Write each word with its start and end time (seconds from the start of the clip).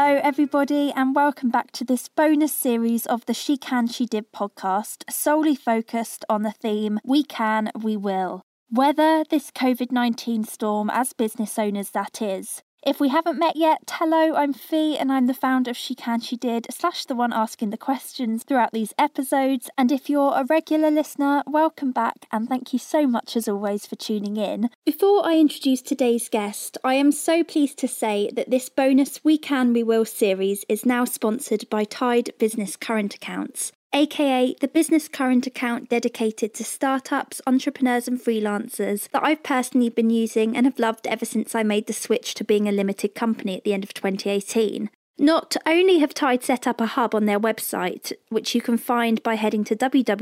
Hello, 0.00 0.20
everybody, 0.22 0.92
and 0.94 1.12
welcome 1.12 1.50
back 1.50 1.72
to 1.72 1.84
this 1.84 2.06
bonus 2.06 2.54
series 2.54 3.04
of 3.04 3.26
the 3.26 3.34
She 3.34 3.56
Can, 3.56 3.88
She 3.88 4.06
Did 4.06 4.30
podcast, 4.32 5.02
solely 5.10 5.56
focused 5.56 6.24
on 6.28 6.44
the 6.44 6.52
theme 6.52 7.00
We 7.04 7.24
Can, 7.24 7.72
We 7.74 7.96
Will. 7.96 8.42
Weather 8.70 9.24
this 9.28 9.50
COVID 9.50 9.90
19 9.90 10.44
storm 10.44 10.88
as 10.88 11.14
business 11.14 11.58
owners, 11.58 11.90
that 11.90 12.22
is. 12.22 12.62
If 12.88 13.00
we 13.00 13.10
haven't 13.10 13.38
met 13.38 13.54
yet, 13.54 13.82
hello, 13.90 14.34
I'm 14.34 14.54
Fee 14.54 14.96
and 14.96 15.12
I'm 15.12 15.26
the 15.26 15.34
founder 15.34 15.72
of 15.72 15.76
She 15.76 15.94
Can 15.94 16.20
She 16.20 16.38
Did, 16.38 16.66
slash 16.70 17.04
the 17.04 17.14
one 17.14 17.34
asking 17.34 17.68
the 17.68 17.76
questions 17.76 18.44
throughout 18.44 18.72
these 18.72 18.94
episodes. 18.96 19.68
And 19.76 19.92
if 19.92 20.08
you're 20.08 20.32
a 20.34 20.46
regular 20.46 20.90
listener, 20.90 21.42
welcome 21.46 21.92
back 21.92 22.24
and 22.32 22.48
thank 22.48 22.72
you 22.72 22.78
so 22.78 23.06
much 23.06 23.36
as 23.36 23.46
always 23.46 23.86
for 23.86 23.96
tuning 23.96 24.38
in. 24.38 24.70
Before 24.86 25.20
I 25.26 25.36
introduce 25.36 25.82
today's 25.82 26.30
guest, 26.30 26.78
I 26.82 26.94
am 26.94 27.12
so 27.12 27.44
pleased 27.44 27.76
to 27.80 27.88
say 27.88 28.30
that 28.32 28.48
this 28.48 28.70
bonus 28.70 29.22
We 29.22 29.36
Can 29.36 29.74
We 29.74 29.82
Will 29.82 30.06
series 30.06 30.64
is 30.66 30.86
now 30.86 31.04
sponsored 31.04 31.68
by 31.68 31.84
Tide 31.84 32.30
Business 32.38 32.74
Current 32.74 33.14
Accounts 33.14 33.70
aka 33.92 34.54
the 34.60 34.68
business 34.68 35.08
current 35.08 35.46
account 35.46 35.88
dedicated 35.88 36.54
to 36.54 36.64
startups, 36.64 37.40
entrepreneurs, 37.46 38.06
and 38.06 38.20
freelancers 38.20 39.08
that 39.10 39.24
I've 39.24 39.42
personally 39.42 39.88
been 39.88 40.10
using 40.10 40.56
and 40.56 40.66
have 40.66 40.78
loved 40.78 41.06
ever 41.06 41.24
since 41.24 41.54
I 41.54 41.62
made 41.62 41.86
the 41.86 41.92
switch 41.92 42.34
to 42.34 42.44
being 42.44 42.68
a 42.68 42.72
limited 42.72 43.14
company 43.14 43.56
at 43.56 43.64
the 43.64 43.72
end 43.72 43.84
of 43.84 43.94
2018. 43.94 44.90
Not 45.20 45.56
only 45.66 45.98
have 45.98 46.14
Tide 46.14 46.44
set 46.44 46.68
up 46.68 46.80
a 46.80 46.86
hub 46.86 47.12
on 47.12 47.26
their 47.26 47.40
website, 47.40 48.12
which 48.28 48.54
you 48.54 48.60
can 48.60 48.78
find 48.78 49.20
by 49.24 49.34
heading 49.34 49.64
to 49.64 49.74
www.tide.co, 49.74 50.20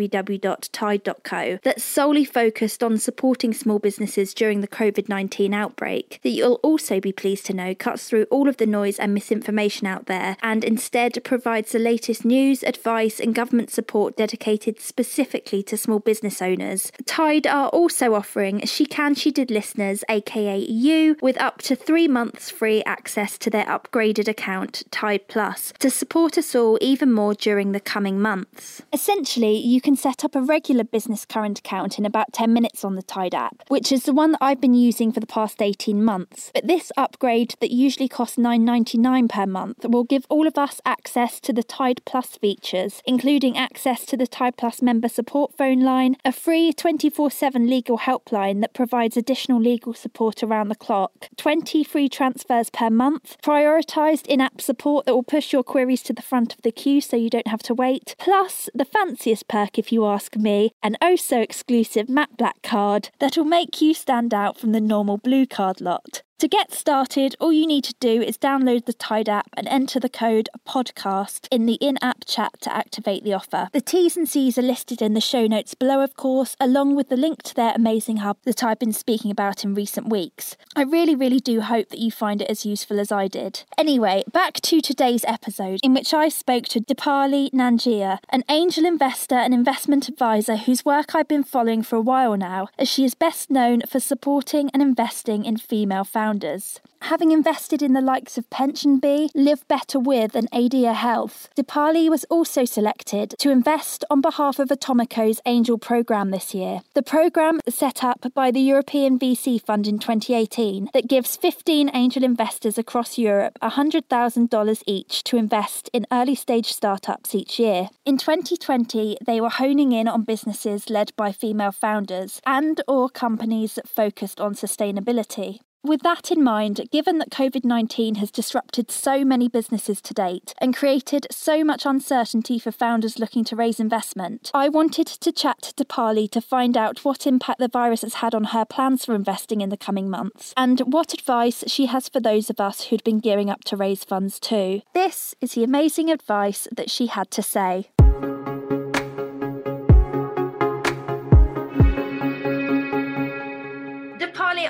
that's 1.62 1.84
solely 1.84 2.24
focused 2.24 2.82
on 2.82 2.96
supporting 2.96 3.52
small 3.52 3.78
businesses 3.78 4.32
during 4.32 4.62
the 4.62 4.68
COVID 4.68 5.10
19 5.10 5.52
outbreak, 5.52 6.18
that 6.22 6.30
you'll 6.30 6.54
also 6.62 6.98
be 6.98 7.12
pleased 7.12 7.44
to 7.46 7.52
know 7.52 7.74
cuts 7.74 8.08
through 8.08 8.24
all 8.30 8.48
of 8.48 8.56
the 8.56 8.64
noise 8.64 8.98
and 8.98 9.12
misinformation 9.12 9.86
out 9.86 10.06
there 10.06 10.38
and 10.42 10.64
instead 10.64 11.22
provides 11.24 11.72
the 11.72 11.78
latest 11.78 12.24
news, 12.24 12.62
advice, 12.62 13.20
and 13.20 13.34
government 13.34 13.68
support 13.70 14.16
dedicated 14.16 14.80
specifically 14.80 15.62
to 15.62 15.76
small 15.76 15.98
business 15.98 16.40
owners. 16.40 16.90
Tide 17.04 17.46
are 17.46 17.68
also 17.68 18.14
offering 18.14 18.64
She 18.64 18.86
Can 18.86 19.14
She 19.14 19.30
Did 19.30 19.50
listeners, 19.50 20.04
aka 20.08 20.58
you, 20.58 21.18
with 21.20 21.38
up 21.38 21.60
to 21.62 21.76
three 21.76 22.08
months 22.08 22.50
free 22.50 22.82
access 22.84 23.36
to 23.36 23.50
their 23.50 23.66
upgraded 23.66 24.26
account 24.26 24.84
Tide 24.90 25.26
Plus 25.28 25.72
to 25.78 25.90
support 25.90 26.38
us 26.38 26.54
all 26.54 26.78
even 26.80 27.12
more 27.12 27.34
during 27.34 27.72
the 27.72 27.80
coming 27.80 28.20
months. 28.20 28.82
Essentially, 28.92 29.58
you 29.58 29.80
can 29.80 29.96
set 29.96 30.24
up 30.24 30.34
a 30.34 30.42
regular 30.42 30.84
business 30.84 31.26
current 31.26 31.58
account 31.58 31.98
in 31.98 32.06
about 32.06 32.32
10 32.32 32.52
minutes 32.52 32.84
on 32.84 32.94
the 32.94 33.02
Tide 33.02 33.34
app, 33.34 33.62
which 33.68 33.90
is 33.90 34.04
the 34.04 34.12
one 34.12 34.32
that 34.32 34.42
I've 34.42 34.60
been 34.60 34.74
using 34.74 35.12
for 35.12 35.20
the 35.20 35.26
past 35.26 35.60
18 35.60 36.02
months. 36.04 36.50
But 36.54 36.66
this 36.66 36.92
upgrade 36.96 37.56
that 37.60 37.70
usually 37.70 38.08
costs 38.08 38.36
$9.99 38.36 39.28
per 39.28 39.46
month 39.46 39.84
will 39.84 40.04
give 40.04 40.26
all 40.28 40.46
of 40.46 40.56
us 40.56 40.80
access 40.84 41.40
to 41.40 41.52
the 41.52 41.62
Tide 41.62 42.00
Plus 42.04 42.36
features, 42.36 43.02
including 43.04 43.56
access 43.56 44.06
to 44.06 44.16
the 44.16 44.26
Tide 44.26 44.56
Plus 44.56 44.80
member 44.80 45.08
support 45.08 45.56
phone 45.56 45.80
line, 45.80 46.16
a 46.24 46.32
free 46.32 46.72
24 46.72 47.30
7 47.30 47.68
legal 47.68 47.98
helpline 47.98 48.60
that 48.60 48.74
provides 48.74 49.16
additional 49.16 49.60
legal 49.60 49.94
support 49.94 50.42
around 50.42 50.68
the 50.68 50.74
clock, 50.74 51.28
20 51.36 51.82
free 51.84 52.08
transfers 52.08 52.70
per 52.70 52.88
month, 52.88 53.36
prioritised 53.42 54.26
in 54.26 54.40
app 54.40 54.60
support 54.60 54.75
support 54.76 55.06
that 55.06 55.14
will 55.14 55.22
push 55.22 55.54
your 55.54 55.62
queries 55.62 56.02
to 56.02 56.12
the 56.12 56.20
front 56.20 56.52
of 56.52 56.60
the 56.60 56.70
queue 56.70 57.00
so 57.00 57.16
you 57.16 57.30
don't 57.30 57.46
have 57.46 57.62
to 57.62 57.74
wait. 57.74 58.14
Plus, 58.18 58.68
the 58.74 58.84
fanciest 58.84 59.48
perk, 59.48 59.78
if 59.78 59.90
you 59.90 60.04
ask 60.04 60.36
me, 60.36 60.70
an 60.82 60.96
oh 61.00 61.16
so 61.16 61.40
exclusive 61.40 62.10
matte 62.10 62.36
black 62.36 62.60
card 62.62 63.08
that 63.18 63.38
will 63.38 63.44
make 63.44 63.80
you 63.80 63.94
stand 63.94 64.34
out 64.34 64.58
from 64.58 64.72
the 64.72 64.80
normal 64.80 65.16
blue 65.16 65.46
card 65.46 65.80
lot. 65.80 66.22
To 66.40 66.48
get 66.48 66.74
started, 66.74 67.34
all 67.40 67.50
you 67.50 67.66
need 67.66 67.84
to 67.84 67.94
do 67.98 68.20
is 68.20 68.36
download 68.36 68.84
the 68.84 68.92
Tide 68.92 69.26
app 69.26 69.48
and 69.56 69.66
enter 69.68 69.98
the 69.98 70.10
code 70.10 70.50
podcast 70.68 71.48
in 71.50 71.64
the 71.64 71.78
in 71.80 71.96
app 72.02 72.26
chat 72.26 72.60
to 72.60 72.76
activate 72.76 73.24
the 73.24 73.32
offer. 73.32 73.70
The 73.72 73.80
T's 73.80 74.18
and 74.18 74.28
C's 74.28 74.58
are 74.58 74.62
listed 74.62 75.00
in 75.00 75.14
the 75.14 75.20
show 75.22 75.46
notes 75.46 75.72
below, 75.72 76.02
of 76.02 76.14
course, 76.14 76.54
along 76.60 76.94
with 76.94 77.08
the 77.08 77.16
link 77.16 77.42
to 77.44 77.54
their 77.54 77.72
amazing 77.74 78.18
hub 78.18 78.36
that 78.44 78.62
I've 78.62 78.78
been 78.78 78.92
speaking 78.92 79.30
about 79.30 79.64
in 79.64 79.74
recent 79.74 80.10
weeks. 80.10 80.58
I 80.76 80.82
really, 80.82 81.14
really 81.14 81.40
do 81.40 81.62
hope 81.62 81.88
that 81.88 82.00
you 82.00 82.10
find 82.10 82.42
it 82.42 82.50
as 82.50 82.66
useful 82.66 83.00
as 83.00 83.10
I 83.10 83.28
did. 83.28 83.64
Anyway, 83.78 84.22
back 84.30 84.60
to 84.60 84.82
today's 84.82 85.24
episode, 85.24 85.80
in 85.82 85.94
which 85.94 86.12
I 86.12 86.28
spoke 86.28 86.66
to 86.66 86.80
Dipali 86.80 87.50
Nangia, 87.52 88.18
an 88.28 88.44
angel 88.50 88.84
investor 88.84 89.36
and 89.36 89.54
investment 89.54 90.06
advisor 90.06 90.56
whose 90.56 90.84
work 90.84 91.14
I've 91.14 91.28
been 91.28 91.44
following 91.44 91.82
for 91.82 91.96
a 91.96 92.02
while 92.02 92.36
now, 92.36 92.68
as 92.78 92.90
she 92.90 93.06
is 93.06 93.14
best 93.14 93.50
known 93.50 93.80
for 93.88 94.00
supporting 94.00 94.68
and 94.74 94.82
investing 94.82 95.46
in 95.46 95.56
female 95.56 96.04
founders 96.04 96.25
founders. 96.26 96.80
Having 97.02 97.30
invested 97.30 97.82
in 97.82 97.92
the 97.92 98.00
likes 98.00 98.36
of 98.36 98.50
PensionBee, 98.50 99.28
Live 99.34 99.68
Better 99.68 100.00
With, 100.00 100.34
and 100.34 100.48
Adia 100.50 100.92
Health, 100.92 101.48
Dipali 101.56 102.08
was 102.10 102.24
also 102.24 102.64
selected 102.64 103.36
to 103.38 103.50
invest 103.50 104.04
on 104.10 104.20
behalf 104.20 104.58
of 104.58 104.72
Atomico's 104.72 105.40
Angel 105.46 105.78
Programme 105.78 106.30
this 106.30 106.52
year. 106.52 106.80
The 106.94 107.04
programme, 107.04 107.60
set 107.68 108.02
up 108.02 108.26
by 108.34 108.50
the 108.50 108.60
European 108.72 109.20
VC 109.20 109.62
Fund 109.62 109.86
in 109.86 110.00
2018, 110.00 110.88
that 110.94 111.06
gives 111.06 111.36
15 111.36 111.90
angel 111.94 112.24
investors 112.24 112.76
across 112.76 113.18
Europe 113.18 113.56
$100,000 113.62 114.82
each 114.86 115.22
to 115.24 115.36
invest 115.36 115.88
in 115.92 116.06
early 116.10 116.34
stage 116.34 116.72
startups 116.72 117.36
each 117.36 117.60
year. 117.60 117.88
In 118.04 118.18
2020, 118.18 119.18
they 119.24 119.40
were 119.40 119.60
honing 119.62 119.92
in 119.92 120.08
on 120.08 120.24
businesses 120.24 120.90
led 120.90 121.12
by 121.14 121.30
female 121.30 121.72
founders 121.72 122.40
and 122.44 122.80
or 122.88 123.08
companies 123.08 123.78
focused 123.86 124.40
on 124.40 124.54
sustainability. 124.54 125.60
With 125.86 126.02
that 126.02 126.32
in 126.32 126.42
mind, 126.42 126.88
given 126.90 127.18
that 127.18 127.30
COVID 127.30 127.64
19 127.64 128.16
has 128.16 128.32
disrupted 128.32 128.90
so 128.90 129.24
many 129.24 129.46
businesses 129.48 130.00
to 130.00 130.12
date 130.12 130.52
and 130.58 130.74
created 130.74 131.28
so 131.30 131.62
much 131.62 131.86
uncertainty 131.86 132.58
for 132.58 132.72
founders 132.72 133.20
looking 133.20 133.44
to 133.44 133.54
raise 133.54 133.78
investment, 133.78 134.50
I 134.52 134.68
wanted 134.68 135.06
to 135.06 135.30
chat 135.30 135.62
to 135.62 135.84
Dipali 135.84 136.28
to 136.32 136.40
find 136.40 136.76
out 136.76 137.04
what 137.04 137.24
impact 137.24 137.60
the 137.60 137.68
virus 137.68 138.02
has 138.02 138.14
had 138.14 138.34
on 138.34 138.44
her 138.44 138.64
plans 138.64 139.04
for 139.04 139.14
investing 139.14 139.60
in 139.60 139.68
the 139.68 139.76
coming 139.76 140.10
months 140.10 140.52
and 140.56 140.80
what 140.80 141.14
advice 141.14 141.62
she 141.68 141.86
has 141.86 142.08
for 142.08 142.18
those 142.18 142.50
of 142.50 142.58
us 142.58 142.86
who'd 142.86 143.04
been 143.04 143.20
gearing 143.20 143.48
up 143.48 143.62
to 143.62 143.76
raise 143.76 144.02
funds 144.02 144.40
too. 144.40 144.82
This 144.92 145.36
is 145.40 145.52
the 145.52 145.62
amazing 145.62 146.10
advice 146.10 146.66
that 146.72 146.90
she 146.90 147.06
had 147.06 147.30
to 147.30 147.44
say. 147.44 147.90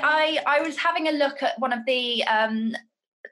I 0.01 0.39
I 0.45 0.61
was 0.61 0.77
having 0.77 1.07
a 1.07 1.11
look 1.11 1.43
at 1.43 1.59
one 1.59 1.73
of 1.73 1.79
the 1.85 2.23
um 2.25 2.73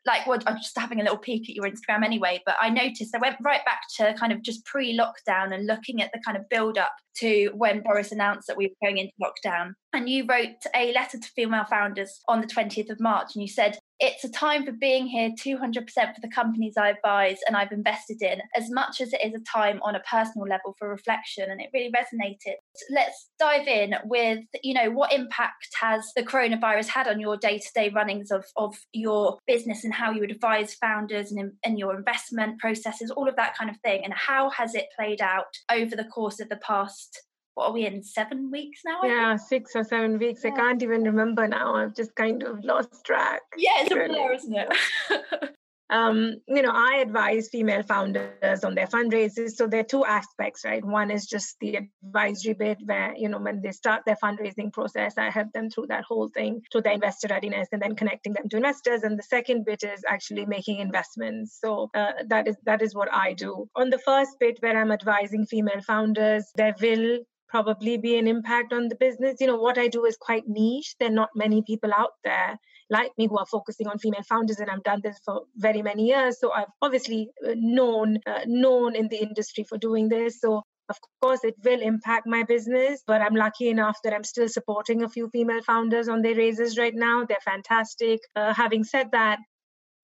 like 0.06 0.28
well, 0.28 0.40
I'm 0.46 0.58
just 0.58 0.78
having 0.78 1.00
a 1.00 1.04
little 1.04 1.18
peek 1.18 1.50
at 1.50 1.56
your 1.56 1.66
Instagram 1.66 2.04
anyway, 2.04 2.42
but 2.46 2.56
I 2.62 2.70
noticed 2.70 3.16
I 3.16 3.20
went 3.20 3.38
right 3.42 3.66
back 3.66 3.82
to 3.98 4.14
kind 4.14 4.32
of 4.32 4.42
just 4.44 4.64
pre-lockdown 4.66 5.54
and 5.54 5.66
looking 5.66 6.02
at 6.02 6.12
the 6.14 6.20
kind 6.24 6.38
of 6.38 6.48
build 6.50 6.78
up 6.78 6.92
to 7.18 7.50
when 7.56 7.82
Boris 7.82 8.12
announced 8.12 8.48
that 8.48 8.58
we 8.58 8.68
were 8.68 8.88
going 8.88 8.98
into 8.98 9.14
lockdown. 9.22 9.74
And 9.94 10.08
you 10.08 10.26
wrote 10.30 10.58
a 10.76 10.94
letter 10.94 11.18
to 11.18 11.28
female 11.36 11.66
founders 11.66 12.20
on 12.28 12.42
the 12.42 12.48
20th 12.48 12.90
of 12.90 13.00
March 13.00 13.30
and 13.36 13.42
you 13.42 13.48
said, 13.48 13.80
it's 14.00 14.24
a 14.24 14.30
time 14.30 14.66
for 14.66 14.74
being 14.74 15.08
here 15.08 15.30
200% 15.32 15.86
for 15.86 16.22
the 16.22 16.28
companies 16.28 16.76
I 16.78 16.90
advise 16.90 17.38
and 17.48 17.56
I've 17.56 17.72
invested 17.72 18.22
in, 18.22 18.42
as 18.56 18.70
much 18.70 19.00
as 19.00 19.14
it 19.14 19.22
is 19.24 19.34
a 19.34 19.40
time 19.40 19.80
on 19.84 19.96
a 19.96 20.02
personal 20.02 20.48
level 20.48 20.76
for 20.78 20.90
reflection. 20.90 21.50
And 21.50 21.62
it 21.62 21.70
really 21.74 21.92
resonated. 21.92 22.56
Let's 22.92 23.30
dive 23.40 23.68
in 23.68 23.96
with, 24.06 24.44
you 24.64 24.74
know, 24.74 24.92
what 24.92 25.14
impact 25.14 25.68
has 25.82 26.12
the 26.16 26.24
coronavirus 26.24 26.88
had 26.88 27.08
on 27.08 27.20
your 27.20 27.38
day 27.38 27.60
to 27.60 27.72
day 27.74 27.90
runnings 27.90 28.32
of, 28.32 28.46
of 28.58 28.76
your 28.92 29.38
business 29.48 29.84
and 29.84 29.94
how 29.94 30.12
you 30.12 30.24
advise 30.24 30.74
founders 30.74 31.32
and, 31.32 31.54
and 31.64 31.80
your 31.80 31.96
investment 31.96 32.60
processes, 32.60 33.12
all 33.12 33.30
of 33.30 33.36
that 33.38 33.58
kind 33.58 33.70
of 33.70 33.78
thing. 33.78 34.04
And 34.04 34.14
how 34.14 34.50
has 34.52 34.76
it 34.76 34.88
played 34.98 35.22
out 35.22 35.46
over 35.72 35.96
the 35.96 36.06
course 36.06 36.40
of 36.42 36.50
the 36.50 36.58
past 36.58 37.22
what 37.56 37.70
are 37.70 37.74
we 37.74 37.86
in 37.86 38.04
seven 38.04 38.52
weeks 38.52 38.82
now? 38.86 39.00
I 39.02 39.08
yeah, 39.08 39.38
think? 39.38 39.48
six 39.48 39.76
or 39.76 39.84
seven 39.84 40.20
weeks. 40.20 40.42
Yeah. 40.44 40.52
I 40.52 40.56
can't 40.56 40.84
even 40.84 41.04
remember 41.04 41.48
now. 41.48 41.76
I've 41.76 41.96
just 41.96 42.14
kind 42.16 42.44
of 42.44 42.64
lost 42.64 43.04
track. 43.06 43.42
Yeah, 43.58 43.72
it's 43.78 43.92
really. 43.92 44.20
a 44.20 44.24
blur, 44.24 44.34
isn't 44.34 44.54
it? 44.54 44.70
um, 45.90 46.36
you 46.50 46.62
know, 46.62 46.74
I 46.74 46.98
advise 46.98 47.48
female 47.48 47.84
founders 47.84 48.66
on 48.66 48.76
their 48.76 48.88
fundraisers. 48.88 49.52
So 49.52 49.68
there 49.68 49.80
are 49.80 49.84
two 49.84 50.04
aspects, 50.04 50.66
right? 50.66 50.84
One 50.84 51.10
is 51.12 51.28
just 51.28 51.56
the 51.62 51.78
advisory 52.04 52.56
bit 52.56 52.80
where, 52.84 53.14
you 53.16 53.30
know, 53.30 53.40
when 53.40 53.62
they 53.62 53.72
start 53.72 54.02
their 54.06 54.18
fundraising 54.22 54.74
process, 54.74 55.18
I 55.18 55.30
help 55.30 55.54
them 55.54 55.70
through 55.70 55.88
that 55.88 56.04
whole 56.04 56.28
thing, 56.28 56.62
through 56.74 56.82
their 56.82 56.94
investor 56.94 57.30
readiness 57.30 57.70
and 57.72 57.82
then 57.82 57.96
connecting 57.96 58.34
them 58.34 58.50
to 58.50 58.58
investors. 58.58 59.04
And 59.04 59.18
the 59.18 59.24
second 59.24 59.64
bit 59.64 59.82
is 59.84 60.04
actually 60.06 60.46
making 60.46 60.80
investments. 60.80 61.58
So 61.62 61.90
uh, 61.96 62.12
that 62.28 62.50
is 62.50 62.58
that 62.66 62.82
is 62.82 62.94
what 62.94 63.08
I 63.14 63.32
do. 63.32 63.70
On 63.78 63.90
the 63.90 64.00
first 64.00 64.32
bit 64.42 64.58
where 64.60 64.78
I'm 64.78 64.92
advising 64.92 65.46
female 65.46 65.82
founders, 65.82 66.52
there 66.58 66.76
will 66.82 67.20
probably 67.50 67.98
be 67.98 68.18
an 68.18 68.28
impact 68.28 68.74
on 68.74 68.90
the 68.90 68.96
business. 68.96 69.38
You 69.40 69.48
know, 69.48 69.58
what 69.58 69.78
I 69.78 69.88
do 69.88 70.06
is 70.06 70.18
quite 70.18 70.44
niche. 70.48 70.96
There 71.00 71.10
are 71.10 71.14
not 71.14 71.30
many 71.36 71.62
people 71.64 71.92
out 71.94 72.14
there 72.24 72.58
like 72.90 73.12
me 73.18 73.28
who 73.28 73.38
are 73.38 73.46
focusing 73.46 73.88
on 73.88 74.00
female 74.00 74.24
founders, 74.24 74.60
and 74.60 74.70
I've 74.70 74.84
done 74.84 75.02
this 75.04 75.20
for 75.26 75.44
very 75.56 75.82
many 75.82 76.06
years. 76.08 76.40
So 76.40 76.52
I've 76.52 76.72
obviously 76.82 77.30
uh, 77.48 77.54
known 77.56 78.20
uh, 78.28 78.42
known 78.46 78.96
in 78.96 79.08
the 79.10 79.18
industry 79.22 79.64
for 79.64 79.78
doing 79.78 80.10
this. 80.10 80.40
So 80.42 80.64
of 80.90 80.98
course, 81.22 81.44
it 81.44 81.56
will 81.64 81.82
impact 81.82 82.28
my 82.28 82.44
business, 82.44 83.04
but 83.08 83.22
I'm 83.22 83.36
lucky 83.36 83.70
enough 83.70 83.98
that 84.04 84.14
I'm 84.14 84.24
still 84.24 84.48
supporting 84.50 85.04
a 85.04 85.10
few 85.10 85.30
female 85.30 85.62
founders 85.64 86.08
on 86.10 86.22
their 86.22 86.36
raises 86.36 86.78
right 86.78 86.94
now. 86.96 87.26
They're 87.26 87.38
fantastic. 87.44 88.20
Uh, 88.36 88.54
having 88.54 88.84
said 88.84 89.12
that, 89.12 89.40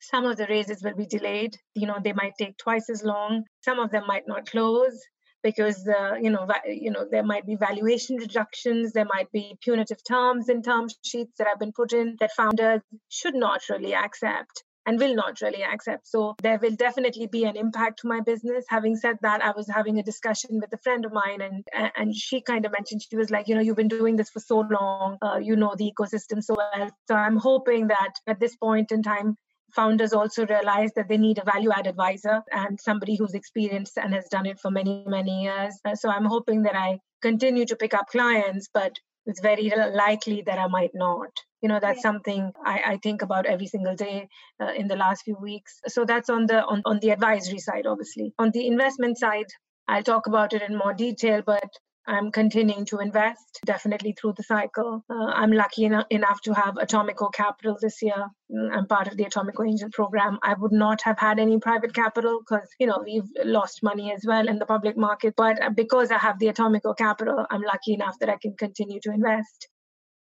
Some 0.01 0.25
of 0.25 0.37
the 0.37 0.47
raises 0.47 0.83
will 0.83 0.95
be 0.95 1.05
delayed. 1.05 1.57
You 1.75 1.87
know, 1.87 1.99
they 2.03 2.13
might 2.13 2.33
take 2.37 2.57
twice 2.57 2.89
as 2.89 3.03
long. 3.03 3.45
Some 3.61 3.79
of 3.79 3.91
them 3.91 4.05
might 4.07 4.27
not 4.27 4.45
close 4.47 4.99
because 5.43 5.87
uh, 5.87 6.15
you 6.21 6.29
know 6.29 6.47
you 6.65 6.91
know 6.91 7.05
there 7.09 7.23
might 7.23 7.45
be 7.45 7.55
valuation 7.55 8.17
reductions 8.17 8.93
there 8.93 9.05
might 9.05 9.31
be 9.31 9.57
punitive 9.61 10.03
terms 10.03 10.49
in 10.49 10.61
term 10.61 10.87
sheets 11.03 11.33
that 11.37 11.47
have 11.47 11.59
been 11.59 11.71
put 11.71 11.93
in 11.93 12.17
that 12.19 12.31
founders 12.33 12.81
should 13.09 13.35
not 13.35 13.61
really 13.69 13.93
accept 13.93 14.63
and 14.85 14.99
will 14.99 15.15
not 15.15 15.41
really 15.41 15.63
accept. 15.63 16.07
So 16.07 16.35
there 16.41 16.57
will 16.61 16.75
definitely 16.75 17.27
be 17.27 17.43
an 17.43 17.55
impact 17.55 17.99
to 17.99 18.07
my 18.07 18.21
business. 18.21 18.65
Having 18.67 18.97
said 18.97 19.17
that, 19.21 19.43
I 19.43 19.51
was 19.51 19.67
having 19.67 19.99
a 19.99 20.03
discussion 20.03 20.59
with 20.59 20.73
a 20.73 20.77
friend 20.77 21.05
of 21.05 21.13
mine, 21.13 21.41
and 21.41 21.63
and 21.95 22.15
she 22.15 22.41
kind 22.41 22.65
of 22.65 22.71
mentioned 22.71 23.01
she 23.07 23.15
was 23.15 23.29
like, 23.29 23.47
you 23.47 23.55
know, 23.55 23.61
you've 23.61 23.75
been 23.75 23.87
doing 23.87 24.15
this 24.15 24.29
for 24.29 24.39
so 24.39 24.59
long, 24.59 25.17
uh, 25.21 25.39
you 25.41 25.55
know 25.55 25.75
the 25.77 25.91
ecosystem 25.91 26.43
so 26.43 26.55
well. 26.57 26.89
So 27.07 27.15
I'm 27.15 27.37
hoping 27.37 27.87
that 27.87 28.13
at 28.27 28.39
this 28.39 28.55
point 28.55 28.91
in 28.91 29.03
time, 29.03 29.37
founders 29.75 30.13
also 30.13 30.45
realize 30.45 30.91
that 30.95 31.07
they 31.07 31.17
need 31.17 31.37
a 31.37 31.45
value 31.45 31.71
add 31.71 31.87
advisor 31.87 32.41
and 32.51 32.79
somebody 32.79 33.15
who's 33.15 33.33
experienced 33.33 33.97
and 33.97 34.13
has 34.13 34.27
done 34.29 34.45
it 34.45 34.59
for 34.59 34.71
many 34.71 35.03
many 35.07 35.43
years. 35.43 35.79
Uh, 35.85 35.95
so 35.95 36.09
I'm 36.09 36.25
hoping 36.25 36.63
that 36.63 36.75
I 36.75 36.99
continue 37.21 37.65
to 37.65 37.75
pick 37.75 37.93
up 37.93 38.07
clients, 38.07 38.69
but 38.73 38.93
it's 39.25 39.41
very 39.41 39.71
likely 39.93 40.41
that 40.45 40.57
I 40.57 40.67
might 40.67 40.91
not. 40.93 41.29
You 41.61 41.69
know, 41.69 41.79
that's 41.79 42.01
something 42.01 42.51
I, 42.65 42.81
I 42.85 42.99
think 43.03 43.21
about 43.21 43.45
every 43.45 43.67
single 43.67 43.95
day 43.95 44.27
uh, 44.59 44.73
in 44.75 44.87
the 44.87 44.95
last 44.95 45.23
few 45.23 45.37
weeks. 45.39 45.79
So 45.87 46.05
that's 46.05 46.29
on 46.29 46.47
the 46.47 46.63
on, 46.65 46.81
on 46.85 46.99
the 46.99 47.11
advisory 47.11 47.59
side, 47.59 47.85
obviously. 47.85 48.33
On 48.39 48.49
the 48.51 48.65
investment 48.67 49.19
side, 49.19 49.45
I'll 49.87 50.03
talk 50.03 50.25
about 50.27 50.53
it 50.53 50.63
in 50.63 50.75
more 50.75 50.93
detail, 50.93 51.43
but 51.45 51.69
I'm 52.07 52.31
continuing 52.31 52.85
to 52.85 52.99
invest 52.99 53.59
definitely 53.65 54.13
through 54.13 54.33
the 54.35 54.43
cycle. 54.43 55.03
Uh, 55.09 55.31
I'm 55.33 55.51
lucky 55.51 55.85
enough, 55.85 56.05
enough 56.09 56.41
to 56.41 56.53
have 56.53 56.75
Atomico 56.75 57.31
Capital 57.31 57.77
this 57.79 58.01
year. 58.01 58.27
Mm, 58.51 58.75
I'm 58.75 58.87
part 58.87 59.07
of 59.07 59.17
the 59.17 59.25
Atomico 59.25 59.67
Angel 59.67 59.89
program. 59.91 60.39
I 60.41 60.55
would 60.55 60.71
not 60.71 61.01
have 61.03 61.19
had 61.19 61.39
any 61.39 61.59
private 61.59 61.93
capital 61.93 62.39
because, 62.39 62.67
you 62.79 62.87
know, 62.87 63.01
we've 63.05 63.29
lost 63.45 63.83
money 63.83 64.11
as 64.11 64.23
well 64.25 64.47
in 64.47 64.57
the 64.57 64.65
public 64.65 64.97
market. 64.97 65.35
But 65.37 65.61
uh, 65.61 65.69
because 65.69 66.11
I 66.11 66.17
have 66.17 66.39
the 66.39 66.47
Atomico 66.47 66.97
Capital, 66.97 67.45
I'm 67.51 67.61
lucky 67.61 67.93
enough 67.93 68.17
that 68.19 68.29
I 68.29 68.37
can 68.41 68.55
continue 68.57 68.99
to 69.01 69.11
invest. 69.11 69.67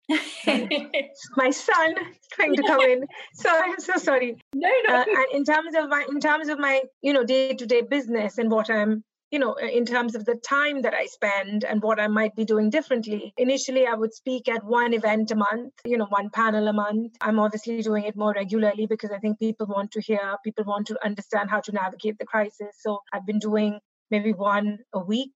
my 1.37 1.51
son 1.51 1.95
trying 2.33 2.53
to 2.53 2.63
come 2.63 2.81
in 2.81 3.05
so 3.33 3.49
i'm 3.49 3.79
so 3.79 3.93
sorry 3.95 4.35
no 4.53 4.69
no 4.85 4.95
uh, 4.95 5.05
and 5.07 5.25
in 5.31 5.45
terms 5.45 5.73
of 5.75 5.87
my 5.87 6.05
in 6.09 6.19
terms 6.19 6.49
of 6.49 6.59
my 6.59 6.81
you 7.01 7.13
know 7.13 7.23
day-to-day 7.23 7.81
business 7.81 8.37
and 8.37 8.51
what 8.51 8.69
i'm 8.69 9.05
you 9.31 9.39
know, 9.39 9.55
uh, 9.61 9.65
in 9.65 9.85
terms 9.85 10.15
of 10.15 10.25
the 10.25 10.35
time 10.35 10.81
that 10.81 10.93
I 10.93 11.05
spend 11.05 11.63
and 11.63 11.81
what 11.81 11.99
I 11.99 12.07
might 12.07 12.35
be 12.35 12.45
doing 12.45 12.69
differently. 12.69 13.33
Initially, 13.37 13.87
I 13.87 13.93
would 13.93 14.13
speak 14.13 14.49
at 14.49 14.63
one 14.63 14.93
event 14.93 15.31
a 15.31 15.35
month, 15.35 15.73
you 15.85 15.97
know, 15.97 16.07
one 16.09 16.29
panel 16.29 16.67
a 16.67 16.73
month. 16.73 17.13
I'm 17.21 17.39
obviously 17.39 17.81
doing 17.81 18.03
it 18.03 18.15
more 18.15 18.33
regularly 18.33 18.87
because 18.87 19.11
I 19.11 19.19
think 19.19 19.39
people 19.39 19.67
want 19.67 19.91
to 19.91 20.01
hear, 20.01 20.35
people 20.43 20.65
want 20.65 20.87
to 20.87 20.97
understand 21.03 21.49
how 21.49 21.61
to 21.61 21.71
navigate 21.71 22.17
the 22.19 22.25
crisis. 22.25 22.75
So 22.81 22.99
I've 23.13 23.25
been 23.25 23.39
doing 23.39 23.79
maybe 24.11 24.33
one 24.33 24.79
a 24.93 24.99
week 24.99 25.33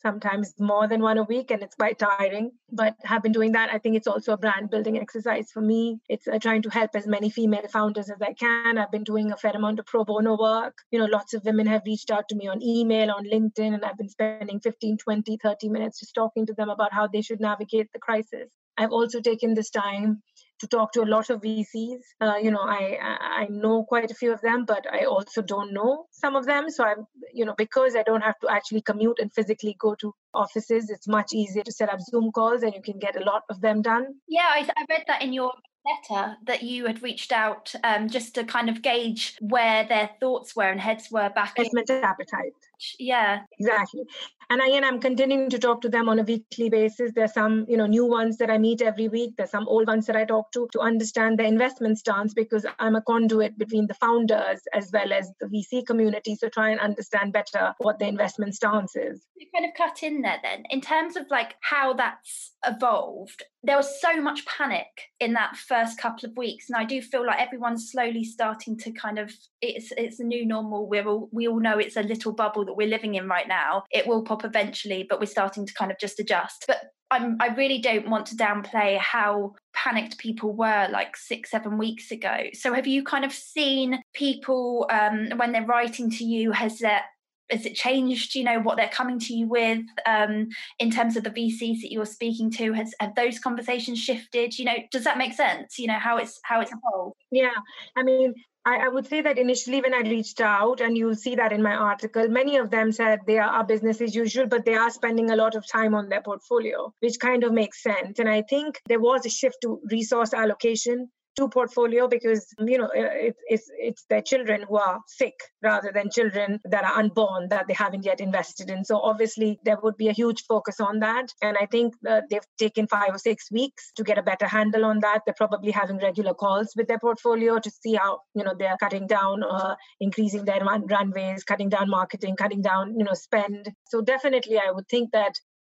sometimes 0.00 0.54
more 0.58 0.86
than 0.86 1.02
one 1.02 1.18
a 1.18 1.22
week 1.24 1.50
and 1.50 1.62
it's 1.62 1.74
quite 1.74 1.98
tiring. 1.98 2.52
But 2.70 2.96
have 3.04 3.22
been 3.22 3.32
doing 3.32 3.52
that 3.52 3.70
i 3.72 3.78
think 3.78 3.96
it's 3.96 4.06
also 4.06 4.32
a 4.32 4.36
brand 4.36 4.70
building 4.70 4.98
exercise 4.98 5.50
for 5.52 5.60
me. 5.60 6.00
It's 6.08 6.28
uh, 6.28 6.38
trying 6.38 6.62
to 6.62 6.70
help 6.70 6.90
as 6.94 7.06
many 7.06 7.30
female 7.30 7.68
founders 7.68 8.10
as 8.10 8.22
i 8.22 8.32
can. 8.32 8.78
I've 8.78 8.90
been 8.90 9.04
doing 9.04 9.32
a 9.32 9.36
fair 9.36 9.52
amount 9.52 9.78
of 9.78 9.86
pro 9.86 10.04
bono 10.04 10.36
work. 10.36 10.78
You 10.90 10.98
know 10.98 11.06
lots 11.06 11.34
of 11.34 11.44
women 11.44 11.66
have 11.66 11.82
reached 11.86 12.10
out 12.10 12.28
to 12.28 12.36
me 12.36 12.48
on 12.48 12.62
email 12.62 13.10
on 13.10 13.24
linkedin 13.24 13.74
and 13.74 13.84
i've 13.84 13.98
been 13.98 14.08
spending 14.08 14.60
15 14.60 14.98
20 14.98 15.36
30 15.42 15.68
minutes 15.68 16.00
just 16.00 16.14
talking 16.14 16.46
to 16.46 16.54
them 16.54 16.68
about 16.68 16.92
how 16.92 17.06
they 17.06 17.22
should 17.22 17.40
navigate 17.40 17.92
the 17.92 17.98
crisis 17.98 18.50
i've 18.78 18.92
also 18.92 19.20
taken 19.20 19.54
this 19.54 19.70
time 19.70 20.22
to 20.60 20.66
talk 20.66 20.92
to 20.92 21.02
a 21.02 21.04
lot 21.04 21.30
of 21.30 21.40
VCs. 21.40 22.00
Uh, 22.20 22.34
you 22.42 22.50
know, 22.50 22.60
I 22.60 22.98
I 23.42 23.46
know 23.48 23.84
quite 23.84 24.10
a 24.10 24.14
few 24.14 24.32
of 24.32 24.40
them, 24.40 24.64
but 24.64 24.86
I 24.92 25.04
also 25.04 25.42
don't 25.42 25.72
know 25.72 26.06
some 26.10 26.36
of 26.36 26.46
them. 26.46 26.70
So 26.70 26.84
I'm, 26.84 27.06
you 27.32 27.44
know, 27.44 27.54
because 27.56 27.96
I 27.96 28.02
don't 28.02 28.22
have 28.22 28.38
to 28.40 28.50
actually 28.50 28.82
commute 28.82 29.18
and 29.20 29.32
physically 29.32 29.76
go 29.78 29.94
to 29.96 30.14
offices, 30.34 30.90
it's 30.90 31.08
much 31.08 31.32
easier 31.32 31.62
to 31.62 31.72
set 31.72 31.92
up 31.92 32.00
Zoom 32.00 32.30
calls, 32.32 32.62
and 32.62 32.74
you 32.74 32.82
can 32.82 32.98
get 32.98 33.16
a 33.16 33.24
lot 33.24 33.42
of 33.48 33.60
them 33.60 33.82
done. 33.82 34.06
Yeah, 34.28 34.48
I, 34.48 34.68
I 34.76 34.84
read 34.88 35.04
that 35.06 35.22
in 35.22 35.32
your 35.32 35.52
letter 35.86 36.36
that 36.46 36.62
you 36.62 36.86
had 36.86 37.02
reached 37.02 37.32
out 37.32 37.74
um, 37.84 38.08
just 38.08 38.34
to 38.34 38.44
kind 38.44 38.68
of 38.68 38.82
gauge 38.82 39.36
where 39.40 39.84
their 39.84 40.10
thoughts 40.20 40.54
were 40.54 40.68
and 40.70 40.80
heads 40.80 41.08
were 41.10 41.30
back. 41.30 41.58
Investment 41.58 41.90
appetite. 41.90 42.52
Yeah. 42.98 43.40
Exactly. 43.58 44.04
And 44.50 44.62
again, 44.62 44.82
I'm 44.82 44.98
continuing 44.98 45.50
to 45.50 45.58
talk 45.58 45.82
to 45.82 45.90
them 45.90 46.08
on 46.08 46.18
a 46.18 46.22
weekly 46.22 46.70
basis. 46.70 47.12
There's 47.14 47.34
some, 47.34 47.66
you 47.68 47.76
know, 47.76 47.86
new 47.86 48.06
ones 48.06 48.38
that 48.38 48.50
I 48.50 48.56
meet 48.56 48.80
every 48.80 49.08
week. 49.08 49.34
There's 49.36 49.50
some 49.50 49.68
old 49.68 49.86
ones 49.88 50.06
that 50.06 50.16
I 50.16 50.24
talk 50.24 50.52
to 50.52 50.68
to 50.72 50.80
understand 50.80 51.38
the 51.38 51.44
investment 51.44 51.98
stance 51.98 52.32
because 52.32 52.64
I'm 52.78 52.96
a 52.96 53.02
conduit 53.02 53.58
between 53.58 53.88
the 53.88 53.94
founders 53.94 54.62
as 54.72 54.90
well 54.90 55.12
as 55.12 55.30
the 55.40 55.48
VC 55.48 55.86
community. 55.86 56.34
So 56.34 56.48
try 56.48 56.70
and 56.70 56.80
understand 56.80 57.34
better 57.34 57.74
what 57.78 57.98
the 57.98 58.06
investment 58.06 58.54
stance 58.54 58.96
is. 58.96 59.22
You 59.36 59.48
kind 59.54 59.66
of 59.66 59.76
cut 59.76 60.02
in 60.02 60.22
there 60.22 60.38
then 60.42 60.64
in 60.70 60.80
terms 60.80 61.16
of 61.16 61.24
like 61.30 61.56
how 61.60 61.92
that's 61.92 62.52
evolved. 62.66 63.44
There 63.62 63.76
was 63.76 64.00
so 64.00 64.20
much 64.20 64.46
panic 64.46 64.86
in 65.20 65.34
that 65.34 65.56
first 65.56 65.77
couple 65.98 66.28
of 66.28 66.36
weeks, 66.36 66.68
and 66.68 66.76
I 66.76 66.84
do 66.84 67.00
feel 67.00 67.26
like 67.26 67.40
everyone's 67.40 67.90
slowly 67.90 68.24
starting 68.24 68.76
to 68.78 68.92
kind 68.92 69.18
of 69.18 69.32
it's 69.60 69.92
it's 69.96 70.20
a 70.20 70.24
new 70.24 70.46
normal. 70.46 70.88
We're 70.88 71.06
all 71.06 71.28
we 71.32 71.48
all 71.48 71.60
know 71.60 71.78
it's 71.78 71.96
a 71.96 72.02
little 72.02 72.32
bubble 72.32 72.64
that 72.66 72.74
we're 72.74 72.88
living 72.88 73.14
in 73.14 73.28
right 73.28 73.48
now. 73.48 73.84
It 73.90 74.06
will 74.06 74.22
pop 74.22 74.44
eventually, 74.44 75.06
but 75.08 75.20
we're 75.20 75.26
starting 75.26 75.66
to 75.66 75.74
kind 75.74 75.90
of 75.90 75.98
just 75.98 76.20
adjust. 76.20 76.64
But 76.66 76.92
I'm, 77.10 77.36
I 77.40 77.48
really 77.48 77.78
don't 77.78 78.10
want 78.10 78.26
to 78.26 78.36
downplay 78.36 78.98
how 78.98 79.54
panicked 79.72 80.18
people 80.18 80.52
were 80.52 80.88
like 80.90 81.16
six, 81.16 81.50
seven 81.50 81.78
weeks 81.78 82.10
ago. 82.10 82.48
So, 82.52 82.74
have 82.74 82.86
you 82.86 83.02
kind 83.02 83.24
of 83.24 83.32
seen 83.32 84.00
people 84.12 84.86
um, 84.90 85.30
when 85.36 85.52
they're 85.52 85.64
writing 85.64 86.10
to 86.10 86.24
you? 86.24 86.52
Has 86.52 86.78
that 86.80 87.04
has 87.50 87.66
it 87.66 87.74
changed? 87.74 88.34
You 88.34 88.44
know 88.44 88.60
what 88.60 88.76
they're 88.76 88.88
coming 88.88 89.18
to 89.20 89.34
you 89.34 89.48
with 89.48 89.84
um, 90.06 90.48
in 90.78 90.90
terms 90.90 91.16
of 91.16 91.24
the 91.24 91.30
VCs 91.30 91.82
that 91.82 91.92
you're 91.92 92.06
speaking 92.06 92.50
to? 92.52 92.72
Has 92.72 92.94
have 93.00 93.14
those 93.14 93.38
conversations 93.38 93.98
shifted? 93.98 94.58
You 94.58 94.66
know, 94.66 94.76
does 94.90 95.04
that 95.04 95.18
make 95.18 95.32
sense? 95.32 95.78
You 95.78 95.88
know 95.88 95.98
how 95.98 96.18
it's 96.18 96.38
how 96.44 96.60
it's 96.60 96.72
evolved. 96.72 97.16
Yeah, 97.30 97.50
I 97.96 98.02
mean, 98.02 98.34
I, 98.64 98.86
I, 98.86 98.88
would 98.88 99.06
say 99.06 99.22
that 99.22 99.38
initially 99.38 99.80
when 99.80 99.94
I 99.94 100.00
reached 100.00 100.40
out, 100.40 100.80
and 100.80 100.96
you'll 100.96 101.14
see 101.14 101.34
that 101.36 101.52
in 101.52 101.62
my 101.62 101.74
article, 101.74 102.28
many 102.28 102.58
of 102.58 102.70
them 102.70 102.92
said 102.92 103.20
they 103.26 103.38
are 103.38 103.64
business 103.64 104.00
as 104.00 104.14
usual, 104.14 104.46
but 104.46 104.64
they 104.64 104.74
are 104.74 104.90
spending 104.90 105.30
a 105.30 105.36
lot 105.36 105.54
of 105.54 105.66
time 105.66 105.94
on 105.94 106.08
their 106.08 106.20
portfolio, 106.20 106.92
which 107.00 107.18
kind 107.18 107.44
of 107.44 107.52
makes 107.52 107.82
sense. 107.82 108.18
And 108.18 108.28
I 108.28 108.42
think 108.42 108.80
there 108.86 109.00
was 109.00 109.24
a 109.24 109.30
shift 109.30 109.56
to 109.62 109.80
resource 109.90 110.34
allocation 110.34 111.10
to 111.38 111.48
portfolio 111.48 112.08
because 112.08 112.52
you 112.58 112.76
know 112.78 112.90
it, 112.92 113.36
it's 113.48 113.70
it's 113.78 114.04
their 114.10 114.20
children 114.20 114.64
who 114.68 114.76
are 114.76 114.98
sick 115.06 115.38
rather 115.62 115.92
than 115.94 116.10
children 116.10 116.58
that 116.64 116.84
are 116.84 116.98
unborn 116.98 117.48
that 117.48 117.68
they 117.68 117.74
haven't 117.74 118.04
yet 118.04 118.20
invested 118.20 118.68
in. 118.70 118.84
So 118.84 118.98
obviously 118.98 119.60
there 119.64 119.78
would 119.82 119.96
be 119.96 120.08
a 120.08 120.12
huge 120.12 120.44
focus 120.46 120.80
on 120.80 120.98
that. 121.00 121.32
And 121.40 121.56
i 121.56 121.66
think 121.66 121.94
they've 122.30 122.48
taken 122.58 122.88
five 122.88 123.14
or 123.14 123.18
six 123.18 123.50
weeks 123.52 123.92
to 123.96 124.02
get 124.02 124.18
a 124.18 124.22
better 124.30 124.46
handle 124.46 124.84
on 124.84 124.98
that. 125.00 125.22
They're 125.24 125.42
probably 125.42 125.70
having 125.70 125.98
regular 125.98 126.34
calls 126.34 126.72
with 126.76 126.88
their 126.88 126.98
portfolio 126.98 127.58
to 127.60 127.70
see 127.82 127.94
how 127.94 128.20
you 128.34 128.44
know 128.44 128.54
they're 128.58 128.80
cutting 128.80 129.06
down 129.06 129.44
uh, 129.44 129.76
increasing 130.00 130.44
their 130.44 130.64
run- 130.64 130.86
runways 130.86 131.44
cutting 131.44 131.68
down 131.68 131.88
marketing 131.88 132.34
cutting 132.36 132.62
down 132.62 132.98
you 132.98 133.04
know 133.04 133.14
spend. 133.14 133.72
So 133.92 134.00
definitely 134.00 134.58
i 134.58 134.70
would 134.70 134.88
think 134.88 135.12
that 135.12 135.34